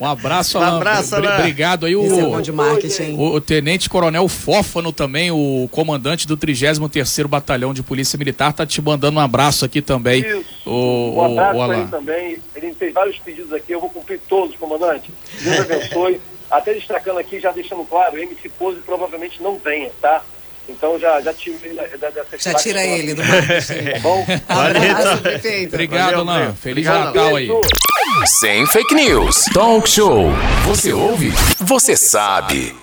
um 0.00 0.06
abraço, 0.06 0.56
Alain. 0.56 0.72
Um 0.72 0.76
abraço, 0.76 1.14
Alain. 1.14 1.38
Obrigado 1.38 1.84
aí. 1.84 1.94
O, 1.94 2.04
é 2.04 2.22
bom 2.22 2.40
de 2.40 2.50
marketing. 2.50 3.14
O, 3.14 3.34
o, 3.34 3.40
Tenente 3.40 3.90
Coronel 3.90 4.26
Fófano 4.26 4.90
também, 4.90 5.30
o 5.30 5.68
comandante 5.70 6.26
do 6.26 6.36
33º 6.36 7.26
Batalhão 7.26 7.74
de 7.74 7.82
Polícia 7.82 8.16
Militar, 8.16 8.54
tá 8.54 8.64
te 8.64 8.80
mandando 8.80 9.18
um 9.18 9.22
abraço 9.22 9.66
aqui 9.66 9.82
também. 9.82 10.22
Isso. 10.22 10.44
O, 10.64 11.14
um 11.14 11.38
abraço 11.38 11.58
o, 11.58 11.84
o 11.84 11.88
também. 11.88 12.38
Ele 12.56 12.74
fez 12.74 12.94
vários 12.94 13.18
pedidos 13.18 13.52
aqui, 13.52 13.72
eu 13.72 13.80
vou 13.80 13.90
cumprir 13.90 14.18
todos, 14.26 14.56
comandante. 14.56 15.12
Deus 15.40 15.60
abençoe. 15.60 16.20
Até 16.50 16.74
destacando 16.74 17.18
aqui, 17.18 17.38
já 17.40 17.50
deixando 17.50 17.84
claro, 17.84 18.14
o 18.14 18.18
MC 18.18 18.48
Pose 18.50 18.80
provavelmente 18.80 19.42
não 19.42 19.56
venha, 19.56 19.90
tá? 20.00 20.22
Então 20.72 20.98
já, 20.98 21.20
já 21.20 21.32
tira 21.32 21.58
dessa 22.10 22.38
Já 22.38 22.54
tira 22.54 22.82
ele 22.84 23.14
do 23.14 23.24
marketing. 23.24 23.92
Tá 23.92 23.98
bom? 24.00 24.26
Abraço, 24.48 25.22
prefeito. 25.22 25.74
Obrigado, 25.74 26.14
Alain. 26.20 26.54
Feliz 26.54 26.86
Natal 26.86 27.36
aí. 27.36 27.48
Sem 28.40 28.66
fake 28.66 28.94
news. 28.94 29.44
Talk 29.54 29.88
show. 29.88 30.30
Você 30.66 30.92
ouve? 30.92 31.32
Você 31.60 31.96
sabe. 31.96 32.74